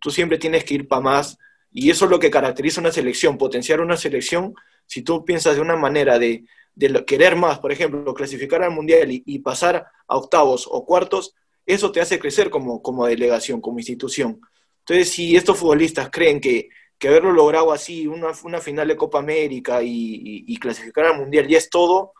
Tú 0.00 0.10
siempre 0.10 0.38
tienes 0.38 0.64
que 0.64 0.74
ir 0.74 0.88
para 0.88 1.02
más, 1.02 1.38
y 1.78 1.90
eso 1.90 2.06
es 2.06 2.10
lo 2.10 2.18
que 2.18 2.30
caracteriza 2.30 2.80
una 2.80 2.90
selección, 2.90 3.36
potenciar 3.36 3.82
una 3.82 3.98
selección, 3.98 4.54
si 4.86 5.02
tú 5.02 5.26
piensas 5.26 5.56
de 5.56 5.60
una 5.60 5.76
manera 5.76 6.18
de, 6.18 6.44
de 6.74 7.04
querer 7.04 7.36
más, 7.36 7.58
por 7.58 7.70
ejemplo, 7.70 8.14
clasificar 8.14 8.62
al 8.62 8.70
Mundial 8.70 9.08
y, 9.10 9.38
pasar 9.40 9.86
a 10.08 10.16
octavos 10.16 10.66
o 10.70 10.86
cuartos, 10.86 11.34
eso 11.66 11.92
te 11.92 12.00
hace 12.00 12.18
crecer 12.18 12.48
como, 12.48 12.80
como 12.80 13.04
delegación, 13.06 13.60
como 13.60 13.78
institución. 13.78 14.40
Entonces, 14.78 15.10
si 15.10 15.36
estos 15.36 15.58
futbolistas 15.58 16.08
creen 16.10 16.40
que, 16.40 16.70
haberlo 17.02 17.30
logrado 17.30 17.70
así, 17.70 18.06
una, 18.06 18.28
una 18.42 18.60
final 18.62 18.88
de 18.88 18.96
Copa 18.96 19.18
América 19.18 19.80
y 19.82 20.56
clasificar 20.58 21.04
al 21.04 21.18
Mundial 21.18 21.46
ya 21.46 21.58
es 21.58 21.68
todo, 21.68 22.14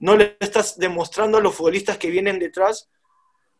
no 0.00 0.16
le 0.16 0.36
estás 0.40 0.78
demostrando 0.78 1.38
a 1.38 1.40
los 1.40 1.54
futbolistas 1.54 1.96
que 1.96 2.10
vienen 2.10 2.40
detrás 2.40 2.90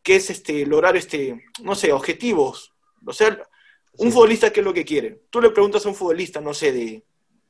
que 0.02 0.16
es 0.16 0.30
este, 0.30 0.64
lograr, 0.66 0.96
este, 0.96 1.44
no 1.62 1.74
sé, 1.74 1.92
objetivos. 1.92 2.72
O 3.04 3.12
sea, 3.12 3.36
un 3.98 4.08
sí. 4.08 4.12
futbolista, 4.12 4.52
¿qué 4.52 4.60
es 4.60 4.66
lo 4.66 4.74
que 4.74 4.84
quiere? 4.84 5.22
Tú 5.30 5.40
le 5.40 5.50
preguntas 5.50 5.84
a 5.84 5.88
un 5.88 5.94
futbolista, 5.94 6.40
no 6.40 6.54
sé, 6.54 6.72
de, 6.72 7.04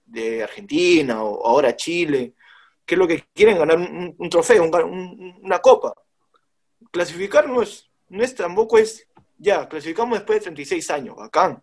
de 0.04 0.42
Argentina 0.42 1.22
o 1.22 1.46
ahora 1.46 1.76
Chile, 1.76 2.34
¿qué 2.84 2.94
es 2.94 2.98
lo 2.98 3.06
que 3.06 3.24
quieren? 3.34 3.58
Ganar 3.58 3.78
un, 3.78 4.14
un 4.16 4.30
trofeo, 4.30 4.62
un, 4.62 4.74
un, 4.74 5.38
una 5.42 5.58
copa. 5.58 5.94
Clasificar 6.90 7.48
no 7.48 7.62
es, 7.62 7.90
no 8.08 8.22
es 8.22 8.34
tampoco 8.34 8.78
es, 8.78 9.06
ya, 9.38 9.68
clasificamos 9.68 10.18
después 10.18 10.38
de 10.38 10.44
36 10.44 10.90
años, 10.90 11.16
bacán. 11.16 11.62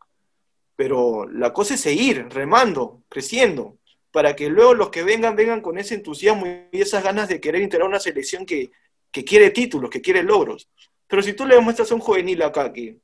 Pero 0.75 1.27
la 1.27 1.53
cosa 1.53 1.75
es 1.75 1.81
seguir 1.81 2.27
remando, 2.29 3.03
creciendo 3.09 3.77
para 4.13 4.35
que 4.35 4.47
luego 4.47 4.75
los 4.75 4.89
que 4.89 5.01
vengan 5.01 5.35
vengan 5.35 5.59
con 5.59 5.79
ese 5.79 5.95
entusiasmo 5.95 6.45
y 6.71 6.81
esas 6.81 7.03
ganas 7.03 7.27
de 7.29 7.41
querer 7.41 7.63
integrar 7.63 7.89
una 7.89 7.99
selección 7.99 8.45
que, 8.45 8.69
que 9.11 9.25
quiere 9.25 9.49
títulos, 9.49 9.89
que 9.89 10.01
quiere 10.01 10.21
logros. 10.21 10.69
Pero 11.07 11.23
si 11.23 11.33
tú 11.33 11.47
le 11.47 11.55
demuestras 11.55 11.91
a 11.91 11.95
un 11.95 12.01
juvenil 12.01 12.43
acá 12.43 12.71
que, 12.71 12.97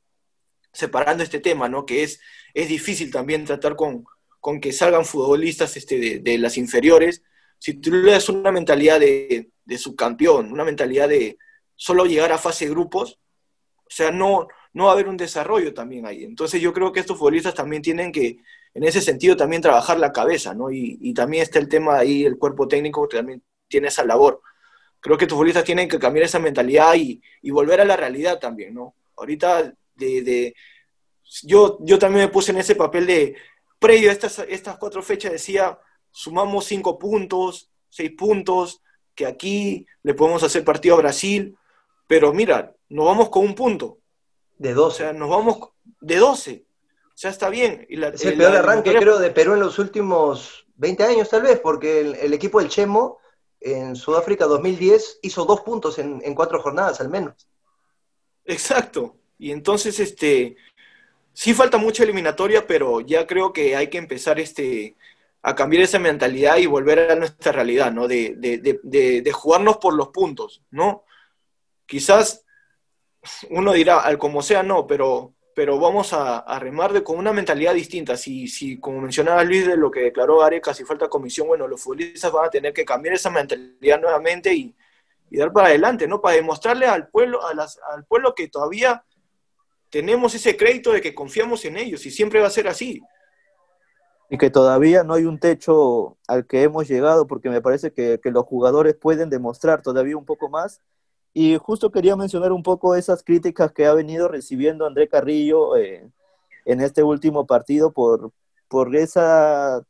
separando 0.71 1.23
este 1.23 1.39
tema, 1.39 1.69
¿no? 1.69 1.85
que 1.85 2.03
es, 2.03 2.19
es 2.53 2.67
difícil 2.67 3.11
también 3.11 3.45
tratar 3.45 3.75
con, 3.75 4.05
con 4.39 4.59
que 4.59 4.71
salgan 4.71 5.05
futbolistas 5.05 5.77
este, 5.77 6.19
de, 6.19 6.37
las 6.37 6.57
inferiores, 6.57 7.23
si 7.57 7.73
tú 7.73 7.91
le 7.91 8.11
das 8.11 8.29
una 8.29 8.51
mentalidad 8.51 8.99
de, 8.99 9.49
de 9.65 9.77
subcampeón, 9.77 10.51
una 10.51 10.63
mentalidad 10.63 11.09
de 11.09 11.37
solo 11.75 12.05
llegar 12.05 12.31
a 12.31 12.37
fase 12.37 12.65
de 12.65 12.71
grupos, 12.71 13.19
o 13.77 13.91
sea, 13.91 14.11
no, 14.11 14.47
no 14.73 14.85
va 14.85 14.91
a 14.91 14.93
haber 14.93 15.07
un 15.07 15.17
desarrollo 15.17 15.73
también 15.73 16.05
ahí. 16.05 16.23
Entonces 16.23 16.61
yo 16.61 16.73
creo 16.73 16.91
que 16.91 16.99
estos 16.99 17.17
futbolistas 17.17 17.53
también 17.55 17.81
tienen 17.81 18.11
que, 18.11 18.37
en 18.73 18.83
ese 18.83 19.01
sentido, 19.01 19.35
también 19.35 19.61
trabajar 19.61 19.99
la 19.99 20.11
cabeza, 20.11 20.53
¿no? 20.53 20.71
Y, 20.71 20.97
y 21.01 21.13
también 21.13 21.43
está 21.43 21.59
el 21.59 21.67
tema 21.67 21.97
ahí, 21.97 22.23
el 22.23 22.37
cuerpo 22.37 22.67
técnico 22.67 23.07
que 23.07 23.17
también 23.17 23.43
tiene 23.67 23.87
esa 23.87 24.05
labor. 24.05 24.41
Creo 24.99 25.17
que 25.17 25.25
estos 25.25 25.35
futbolistas 25.35 25.63
tienen 25.63 25.87
que 25.87 25.99
cambiar 25.99 26.25
esa 26.25 26.39
mentalidad 26.39 26.93
y, 26.95 27.21
y 27.41 27.51
volver 27.51 27.81
a 27.81 27.85
la 27.85 27.97
realidad 27.97 28.39
también, 28.39 28.73
¿no? 28.73 28.95
Ahorita, 29.17 29.73
de, 29.99 30.21
de, 30.21 30.55
yo, 31.43 31.77
yo 31.81 31.99
también 31.99 32.25
me 32.25 32.31
puse 32.31 32.51
en 32.51 32.57
ese 32.57 32.75
papel 32.75 33.05
de, 33.05 33.35
previo 33.79 34.09
a 34.09 34.13
estas, 34.13 34.39
estas 34.47 34.77
cuatro 34.77 35.01
fechas, 35.01 35.31
decía, 35.31 35.79
sumamos 36.11 36.65
cinco 36.65 36.99
puntos, 36.99 37.71
seis 37.89 38.11
puntos, 38.15 38.81
que 39.15 39.25
aquí 39.25 39.87
le 40.03 40.13
podemos 40.13 40.43
hacer 40.43 40.63
partido 40.63 40.95
a 40.95 40.99
Brasil, 40.99 41.57
pero 42.07 42.33
mira, 42.33 42.75
nos 42.89 43.05
vamos 43.05 43.29
con 43.29 43.45
un 43.45 43.55
punto. 43.55 43.99
De 44.57 44.73
12. 44.73 44.83
O 44.87 44.91
sea, 44.91 45.13
nos 45.13 45.29
vamos 45.29 45.69
de 46.01 46.17
12. 46.17 46.65
O 46.65 47.11
sea, 47.15 47.31
está 47.31 47.49
bien. 47.49 47.85
Y 47.89 47.95
la, 47.95 48.09
es 48.09 48.23
el 48.25 48.37
peor 48.37 48.55
arranque, 48.55 48.91
la... 48.91 48.99
creo, 48.99 49.19
de 49.19 49.31
Perú 49.31 49.53
en 49.53 49.61
los 49.61 49.79
últimos 49.79 50.65
20 50.75 51.03
años, 51.03 51.29
tal 51.29 51.43
vez, 51.43 51.59
porque 51.59 52.01
el, 52.01 52.15
el 52.15 52.33
equipo 52.33 52.59
del 52.59 52.69
Chemo 52.69 53.19
en 53.61 53.95
Sudáfrica 53.95 54.45
2010 54.45 55.19
hizo 55.21 55.45
dos 55.45 55.61
puntos 55.61 55.99
en, 55.99 56.21
en, 56.23 56.33
cuatro 56.33 56.61
jornadas 56.61 56.99
al 57.01 57.09
menos. 57.09 57.47
Exacto. 58.45 59.17
Y 59.39 59.51
entonces, 59.51 59.99
este, 59.99 60.57
sí 61.33 61.53
falta 61.53 61.77
mucha 61.77 62.03
eliminatoria, 62.03 62.67
pero 62.67 62.99
ya 62.99 63.25
creo 63.25 63.53
que 63.53 63.75
hay 63.75 63.87
que 63.87 63.97
empezar 63.97 64.39
este, 64.39 64.95
a 65.41 65.55
cambiar 65.55 65.83
esa 65.83 65.97
mentalidad 65.97 66.57
y 66.57 66.65
volver 66.65 67.11
a 67.11 67.15
nuestra 67.15 67.53
realidad, 67.53 67.91
¿no? 67.91 68.07
De, 68.07 68.35
de, 68.37 68.79
de, 68.83 69.21
de 69.21 69.31
jugarnos 69.31 69.77
por 69.77 69.93
los 69.93 70.09
puntos, 70.09 70.61
¿no? 70.69 71.05
Quizás 71.85 72.45
uno 73.49 73.73
dirá, 73.73 73.99
al 73.99 74.17
como 74.17 74.41
sea, 74.41 74.61
no, 74.63 74.85
pero, 74.85 75.33
pero 75.55 75.79
vamos 75.79 76.13
a, 76.13 76.39
a 76.39 76.59
remar 76.59 76.93
de, 76.93 77.03
con 77.03 77.17
una 77.17 77.33
mentalidad 77.33 77.73
distinta. 77.73 78.17
Si, 78.17 78.47
si, 78.47 78.79
como 78.79 79.01
mencionaba 79.01 79.43
Luis, 79.43 79.65
de 79.65 79.77
lo 79.77 79.89
que 79.89 80.01
declaró 80.01 80.41
Areca, 80.41 80.73
si 80.73 80.83
falta 80.83 81.09
comisión, 81.09 81.47
bueno, 81.47 81.67
los 81.67 81.81
futbolistas 81.81 82.31
van 82.31 82.45
a 82.45 82.49
tener 82.49 82.73
que 82.73 82.85
cambiar 82.85 83.15
esa 83.15 83.29
mentalidad 83.29 83.99
nuevamente 83.99 84.53
y, 84.53 84.75
y 85.29 85.37
dar 85.37 85.51
para 85.51 85.67
adelante, 85.67 86.07
¿no? 86.07 86.21
Para 86.21 86.35
demostrarle 86.35 86.85
al 86.85 87.07
pueblo, 87.07 87.45
a 87.45 87.53
las, 87.53 87.79
al 87.93 88.05
pueblo 88.05 88.35
que 88.35 88.47
todavía 88.49 89.03
tenemos 89.89 90.35
ese 90.35 90.55
crédito 90.55 90.91
de 90.91 91.01
que 91.01 91.15
confiamos 91.15 91.65
en 91.65 91.77
ellos 91.77 92.05
y 92.05 92.11
siempre 92.11 92.39
va 92.41 92.47
a 92.47 92.51
ser 92.51 92.67
así. 92.67 93.01
Y 94.29 94.37
que 94.37 94.49
todavía 94.49 95.03
no 95.03 95.15
hay 95.15 95.25
un 95.25 95.39
techo 95.39 96.17
al 96.27 96.45
que 96.45 96.61
hemos 96.61 96.87
llegado, 96.87 97.25
porque 97.25 97.49
me 97.49 97.61
parece 97.61 97.91
que, 97.91 98.19
que 98.21 98.31
los 98.31 98.45
jugadores 98.45 98.95
pueden 98.95 99.29
demostrar 99.29 99.81
todavía 99.81 100.17
un 100.17 100.25
poco 100.25 100.49
más 100.49 100.81
y 101.33 101.57
justo 101.57 101.91
quería 101.91 102.15
mencionar 102.15 102.51
un 102.51 102.63
poco 102.63 102.95
esas 102.95 103.23
críticas 103.23 103.71
que 103.71 103.85
ha 103.85 103.93
venido 103.93 104.27
recibiendo 104.27 104.85
André 104.85 105.07
Carrillo 105.07 105.77
eh, 105.77 106.09
en 106.65 106.81
este 106.81 107.03
último 107.03 107.45
partido 107.45 107.91
por, 107.91 108.31
por 108.67 108.95
esa, 108.95 109.83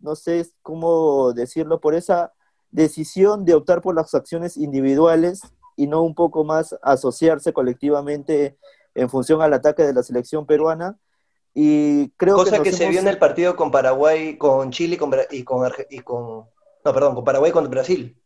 no 0.00 0.14
sé 0.14 0.46
cómo 0.62 1.32
decirlo, 1.32 1.80
por 1.80 1.94
esa 1.94 2.32
decisión 2.70 3.44
de 3.44 3.54
optar 3.54 3.80
por 3.80 3.94
las 3.94 4.14
acciones 4.14 4.56
individuales 4.56 5.42
y 5.76 5.86
no 5.86 6.02
un 6.02 6.14
poco 6.14 6.44
más 6.44 6.76
asociarse 6.82 7.52
colectivamente 7.52 8.56
en 8.94 9.08
función 9.08 9.42
al 9.42 9.52
ataque 9.52 9.82
de 9.82 9.92
la 9.92 10.02
selección 10.02 10.46
peruana. 10.46 10.98
Y 11.54 12.10
creo 12.10 12.36
Cosa 12.36 12.58
que, 12.58 12.70
que 12.70 12.72
se 12.72 12.84
hemos... 12.84 12.92
vio 12.92 13.00
en 13.00 13.08
el 13.08 13.18
partido 13.18 13.56
con 13.56 13.70
Paraguay, 13.70 14.38
con 14.38 14.70
Chile 14.70 14.94
y 14.94 14.98
con, 14.98 15.12
y 15.30 15.44
con, 15.44 15.70
y 15.90 15.98
con 16.00 16.46
no, 16.84 16.92
perdón, 16.92 17.14
con 17.14 17.24
Paraguay 17.24 17.52
contra 17.52 17.70
Brasil. 17.70 18.16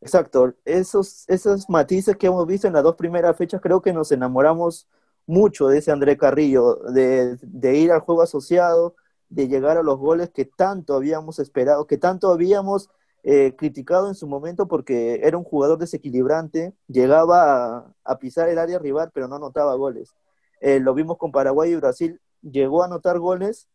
Exacto, 0.00 0.54
esos, 0.64 1.28
esos 1.28 1.68
matices 1.68 2.16
que 2.16 2.26
hemos 2.26 2.46
visto 2.46 2.66
en 2.66 2.72
las 2.72 2.82
dos 2.82 2.96
primeras 2.96 3.36
fechas, 3.36 3.60
creo 3.60 3.82
que 3.82 3.92
nos 3.92 4.10
enamoramos 4.12 4.88
mucho 5.26 5.68
de 5.68 5.78
ese 5.78 5.92
André 5.92 6.16
Carrillo, 6.16 6.76
de, 6.76 7.36
de, 7.42 7.76
ir 7.76 7.92
al 7.92 8.00
juego 8.00 8.22
asociado, 8.22 8.94
de 9.28 9.46
llegar 9.46 9.76
a 9.76 9.82
los 9.82 9.98
goles 9.98 10.30
que 10.30 10.46
tanto 10.46 10.94
habíamos 10.94 11.38
esperado, 11.38 11.86
que 11.86 11.98
tanto 11.98 12.32
habíamos 12.32 12.88
eh, 13.22 13.54
criticado 13.56 14.08
en 14.08 14.14
su 14.14 14.26
momento 14.26 14.66
porque 14.68 15.20
era 15.22 15.36
un 15.36 15.44
jugador 15.44 15.78
desequilibrante, 15.78 16.72
llegaba 16.88 17.76
a, 17.78 17.94
a 18.04 18.18
pisar 18.18 18.48
el 18.48 18.58
área 18.58 18.78
rival, 18.78 19.10
pero 19.12 19.28
no 19.28 19.36
anotaba 19.36 19.74
goles. 19.74 20.14
Eh, 20.60 20.80
lo 20.80 20.94
vimos 20.94 21.16
con 21.18 21.32
Paraguay 21.32 21.72
y 21.72 21.76
Brasil, 21.76 22.20
llegó 22.42 22.82
a 22.82 22.86
anotar 22.86 23.18
goles, 23.18 23.68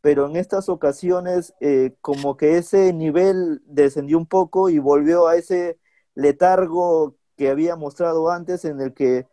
pero 0.00 0.26
en 0.26 0.36
estas 0.36 0.68
ocasiones 0.68 1.54
eh, 1.60 1.94
como 2.00 2.36
que 2.36 2.58
ese 2.58 2.92
nivel 2.92 3.62
descendió 3.64 4.18
un 4.18 4.26
poco 4.26 4.68
y 4.68 4.78
volvió 4.78 5.28
a 5.28 5.36
ese 5.36 5.78
letargo 6.14 7.16
que 7.36 7.48
había 7.48 7.76
mostrado 7.76 8.30
antes 8.30 8.64
en 8.64 8.80
el 8.80 8.92
que 8.92 9.26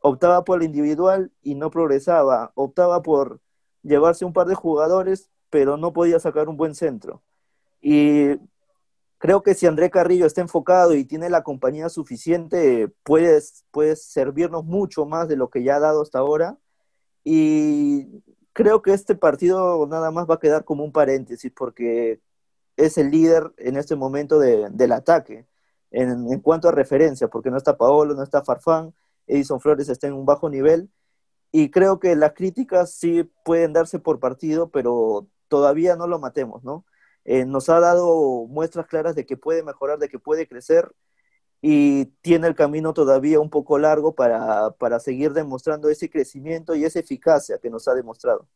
optaba 0.00 0.44
por 0.44 0.58
el 0.58 0.66
individual 0.66 1.30
y 1.42 1.54
no 1.54 1.70
progresaba, 1.70 2.52
optaba 2.54 3.02
por 3.02 3.40
llevarse 3.82 4.24
un 4.24 4.32
par 4.32 4.46
de 4.46 4.54
jugadores, 4.54 5.30
pero 5.48 5.76
no 5.76 5.92
podía 5.92 6.18
sacar 6.18 6.48
un 6.48 6.56
buen 6.56 6.74
centro. 6.74 7.22
Y 7.80 8.36
creo 9.20 9.42
que 9.42 9.54
si 9.54 9.66
André 9.66 9.90
Carrillo 9.90 10.26
está 10.26 10.40
enfocado 10.40 10.94
y 10.94 11.04
tiene 11.04 11.28
la 11.28 11.42
compañía 11.44 11.90
suficiente, 11.90 12.88
puede, 13.04 13.40
puede 13.70 13.94
servirnos 13.96 14.64
mucho 14.64 15.04
más 15.04 15.28
de 15.28 15.36
lo 15.36 15.50
que 15.50 15.62
ya 15.62 15.76
ha 15.76 15.80
dado 15.80 16.02
hasta 16.02 16.18
ahora. 16.18 16.58
Y 17.22 18.22
creo 18.54 18.82
que 18.82 18.94
este 18.94 19.14
partido 19.14 19.86
nada 19.86 20.10
más 20.10 20.26
va 20.28 20.36
a 20.36 20.40
quedar 20.40 20.64
como 20.64 20.84
un 20.84 20.92
paréntesis 20.92 21.52
porque 21.54 22.20
es 22.76 22.96
el 22.98 23.10
líder 23.10 23.52
en 23.58 23.76
este 23.76 23.94
momento 23.94 24.38
de, 24.38 24.70
del 24.70 24.92
ataque 24.92 25.46
en, 25.90 26.32
en, 26.32 26.40
cuanto 26.40 26.68
a 26.68 26.72
referencia, 26.72 27.28
porque 27.28 27.50
no 27.50 27.58
está 27.58 27.76
Paolo, 27.76 28.14
no 28.14 28.22
está 28.22 28.42
Farfán, 28.42 28.94
Edison 29.26 29.60
Flores 29.60 29.90
está 29.90 30.06
en 30.06 30.14
un 30.14 30.24
bajo 30.24 30.48
nivel 30.48 30.90
y 31.52 31.70
creo 31.70 32.00
que 32.00 32.16
las 32.16 32.32
críticas 32.32 32.92
sí 32.94 33.24
pueden 33.44 33.74
darse 33.74 33.98
por 33.98 34.18
partido, 34.18 34.70
pero 34.70 35.28
todavía 35.48 35.96
no 35.96 36.06
lo 36.06 36.18
matemos, 36.18 36.64
¿no? 36.64 36.86
Eh, 37.24 37.44
nos 37.44 37.68
ha 37.68 37.80
dado 37.80 38.46
muestras 38.46 38.86
claras 38.86 39.14
de 39.14 39.26
que 39.26 39.36
puede 39.36 39.62
mejorar, 39.62 39.98
de 39.98 40.08
que 40.08 40.18
puede 40.18 40.48
crecer 40.48 40.90
y 41.62 42.06
tiene 42.22 42.46
el 42.46 42.54
camino 42.54 42.94
todavía 42.94 43.38
un 43.40 43.50
poco 43.50 43.78
largo 43.78 44.14
para, 44.14 44.70
para, 44.72 44.98
seguir 44.98 45.32
demostrando 45.32 45.90
ese 45.90 46.08
crecimiento 46.08 46.74
y 46.74 46.84
esa 46.84 47.00
eficacia 47.00 47.58
que 47.58 47.68
nos 47.68 47.86
ha 47.86 47.94
demostrado. 47.94 48.48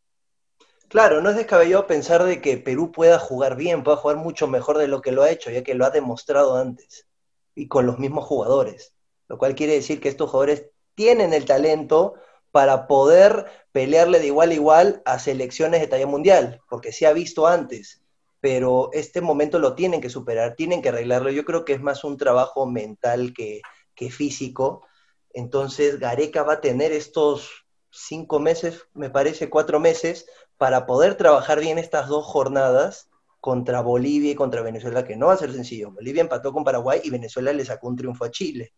Claro, 0.89 1.21
no 1.21 1.31
es 1.31 1.37
descabellado 1.37 1.87
pensar 1.87 2.25
de 2.25 2.41
que 2.41 2.57
Perú 2.57 2.93
pueda 2.93 3.19
jugar 3.19 3.57
bien, 3.57 3.83
pueda 3.83 3.97
jugar 3.97 4.17
mucho 4.17 4.47
mejor 4.47 4.79
de 4.79 4.89
lo 4.89 5.03
que 5.03 5.13
lo 5.13 5.23
ha 5.23 5.31
hecho, 5.31 5.51
ya 5.51 5.63
que 5.63 5.75
lo 5.75 5.85
ha 5.85 5.91
demostrado 5.91 6.57
antes 6.57 7.07
y 7.55 7.69
con 7.69 7.87
los 7.87 7.99
mismos 7.99 8.25
jugadores, 8.25 8.95
lo 9.29 9.39
cual 9.39 9.55
quiere 9.55 9.75
decir 9.75 10.01
que 10.01 10.09
estos 10.09 10.31
jugadores 10.31 10.67
tienen 10.95 11.33
el 11.35 11.45
talento 11.45 12.15
para 12.51 12.87
poder 12.87 13.47
pelearle 13.73 14.21
de 14.21 14.27
igual 14.27 14.51
a 14.51 14.55
igual 14.55 15.03
a 15.05 15.19
selecciones 15.19 15.81
de 15.81 15.89
talla 15.89 16.07
mundial, 16.07 16.61
porque 16.69 16.93
se 16.93 17.07
ha 17.07 17.13
visto 17.13 17.47
antes. 17.47 18.04
Pero 18.45 18.91
este 18.93 19.23
momento 19.23 19.59
lo 19.59 19.75
tienen 19.75 20.03
que 20.03 20.11
superar, 20.11 20.55
tienen 20.55 20.83
que 20.83 20.91
arreglarlo. 20.91 21.31
Yo 21.31 21.47
creo 21.47 21.65
que 21.65 21.73
es 21.73 21.81
más 21.81 22.05
un 22.05 22.19
trabajo 22.19 22.67
mental 22.67 23.33
que, 23.33 23.63
físico. 24.11 24.87
Entonces, 25.33 25.99
Gareca 25.99 26.43
va 26.43 26.53
a 26.53 26.61
tener 26.61 26.93
estos 26.93 27.65
cinco 27.89 28.41
meses, 28.41 28.87
me 28.93 29.09
parece 29.09 29.49
cuatro 29.49 29.81
meses, 29.81 30.27
para 30.59 30.85
poder 30.85 31.15
trabajar 31.15 31.59
bien 31.59 31.79
estas 31.79 32.07
dos 32.09 32.27
jornadas 32.27 33.09
contra 33.41 33.81
Bolivia 33.81 34.33
y 34.33 34.35
contra 34.35 34.61
Venezuela, 34.61 35.07
que 35.07 35.17
no 35.17 35.29
va 35.29 35.33
a 35.33 35.39
ser 35.39 35.55
sencillo. 35.55 35.93
Bolivia 35.93 36.21
empató 36.21 36.53
con 36.53 36.65
Paraguay 36.65 37.01
y 37.03 37.09
Venezuela 37.09 37.51
le 37.51 37.65
sacó 37.65 37.89
un 37.89 37.97
triunfo 37.97 38.27
a 38.27 38.31
Chile. 38.31 38.75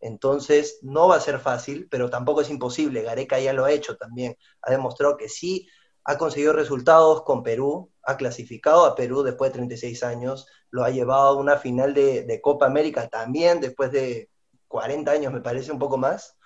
Entonces, 0.00 0.78
no 0.80 1.08
va 1.08 1.16
a 1.16 1.20
ser 1.20 1.38
fácil, 1.38 1.86
pero 1.90 2.08
tampoco 2.08 2.40
es 2.40 2.48
imposible. 2.48 3.02
Gareca 3.02 3.38
ya 3.38 3.52
lo 3.52 3.66
ha 3.66 3.72
hecho 3.72 3.94
también. 3.98 4.38
Ha 4.62 4.70
demostrado 4.70 5.18
que 5.18 5.28
sí 5.28 5.68
ha 6.04 6.18
conseguido 6.18 6.52
resultados 6.52 7.22
con 7.22 7.42
Perú, 7.42 7.90
ha 8.02 8.16
clasificado 8.16 8.84
a 8.84 8.94
Perú 8.94 9.22
después 9.22 9.50
de 9.50 9.58
36 9.58 10.02
años, 10.02 10.46
lo 10.70 10.84
ha 10.84 10.90
llevado 10.90 11.28
a 11.28 11.36
una 11.36 11.56
final 11.56 11.94
de, 11.94 12.40
Copa 12.42 12.66
América 12.66 13.08
también 13.08 13.60
después 13.60 13.92
de 13.92 14.28
40 14.68 15.10
años, 15.10 15.32
me 15.32 15.40
parece 15.40 15.70
un 15.70 15.78
poco 15.78 15.96
más. 15.96 16.36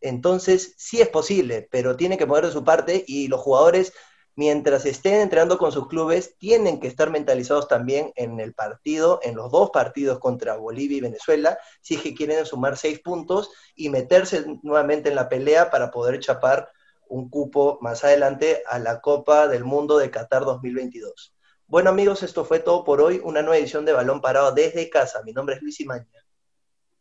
Entonces, 0.00 0.74
sí 0.76 1.00
es 1.00 1.08
posible, 1.08 1.66
pero 1.70 1.96
tiene 1.96 2.18
que 2.18 2.26
poner 2.26 2.46
de 2.46 2.52
su 2.52 2.64
parte 2.64 3.04
y 3.06 3.28
los 3.28 3.40
jugadores, 3.40 3.92
mientras 4.36 4.84
estén 4.84 5.14
entrenando 5.14 5.58
con 5.58 5.72
sus 5.72 5.88
clubes, 5.88 6.36
tienen 6.38 6.78
que 6.78 6.86
estar 6.86 7.10
mentalizados 7.10 7.66
también 7.66 8.12
en 8.14 8.38
el 8.38 8.54
partido, 8.54 9.20
en 9.22 9.34
los 9.34 9.50
dos 9.50 9.70
partidos 9.70 10.18
contra 10.18 10.56
Bolivia 10.56 10.98
y 10.98 11.00
Venezuela, 11.00 11.58
si 11.80 11.94
es 11.94 12.02
que 12.02 12.14
quieren 12.14 12.46
sumar 12.46 12.76
seis 12.76 13.00
puntos 13.00 13.50
y 13.74 13.88
meterse 13.88 14.44
nuevamente 14.62 15.08
en 15.08 15.16
la 15.16 15.28
pelea 15.28 15.70
para 15.70 15.90
poder 15.90 16.20
chapar 16.20 16.70
un 17.08 17.28
cupo 17.28 17.78
más 17.80 18.04
adelante 18.04 18.62
a 18.68 18.78
la 18.78 19.00
Copa 19.00 19.48
del 19.48 19.64
Mundo 19.64 19.98
de 19.98 20.10
Qatar 20.10 20.44
2022. 20.44 21.34
Bueno 21.66 21.90
amigos, 21.90 22.22
esto 22.22 22.44
fue 22.44 22.60
todo 22.60 22.84
por 22.84 23.00
hoy, 23.00 23.20
una 23.22 23.42
nueva 23.42 23.58
edición 23.58 23.84
de 23.84 23.92
Balón 23.92 24.20
Parado 24.20 24.52
desde 24.52 24.88
casa. 24.88 25.22
Mi 25.24 25.32
nombre 25.32 25.56
es 25.56 25.62
Luis 25.62 25.80
Imaña. 25.80 26.06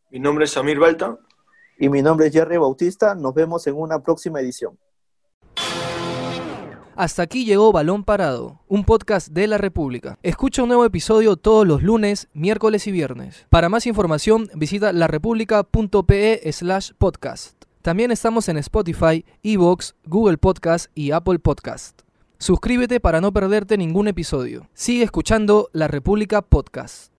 Mi 0.10 0.20
nombre 0.20 0.46
es 0.46 0.52
Samir 0.52 0.80
Balta. 0.80 1.18
Y 1.80 1.90
mi 1.90 2.02
nombre 2.02 2.28
es 2.28 2.34
Jerry 2.34 2.58
Bautista. 2.58 3.14
Nos 3.14 3.34
vemos 3.34 3.68
en 3.68 3.76
una 3.76 4.02
próxima 4.02 4.42
edición. 4.42 4.78
Hasta 6.96 7.22
aquí 7.22 7.46
llegó 7.46 7.72
Balón 7.72 8.04
Parado, 8.04 8.62
un 8.68 8.84
podcast 8.84 9.28
de 9.28 9.46
la 9.46 9.60
República. 9.60 10.18
Escucha 10.24 10.64
un 10.64 10.70
nuevo 10.70 10.84
episodio 10.84 11.36
todos 11.36 11.68
los 11.68 11.84
lunes, 11.84 12.28
miércoles 12.34 12.88
y 12.88 12.92
viernes. 12.92 13.46
Para 13.50 13.70
más 13.70 13.86
información 13.86 14.50
visita 14.56 14.92
larepublica.pe 14.92 16.52
slash 16.52 16.94
podcast. 16.98 17.67
También 17.88 18.12
estamos 18.12 18.50
en 18.50 18.58
Spotify, 18.58 19.24
Evox, 19.44 19.96
Google 20.06 20.38
Podcast 20.38 20.92
y 20.94 21.12
Apple 21.12 21.40
Podcast. 21.40 22.02
Suscríbete 22.38 23.00
para 23.00 23.22
no 23.22 23.32
perderte 23.32 23.78
ningún 23.78 24.10
episodio. 24.10 24.68
Sigue 24.74 25.06
escuchando 25.06 25.70
La 25.72 25.88
República 25.88 26.42
Podcast. 26.42 27.14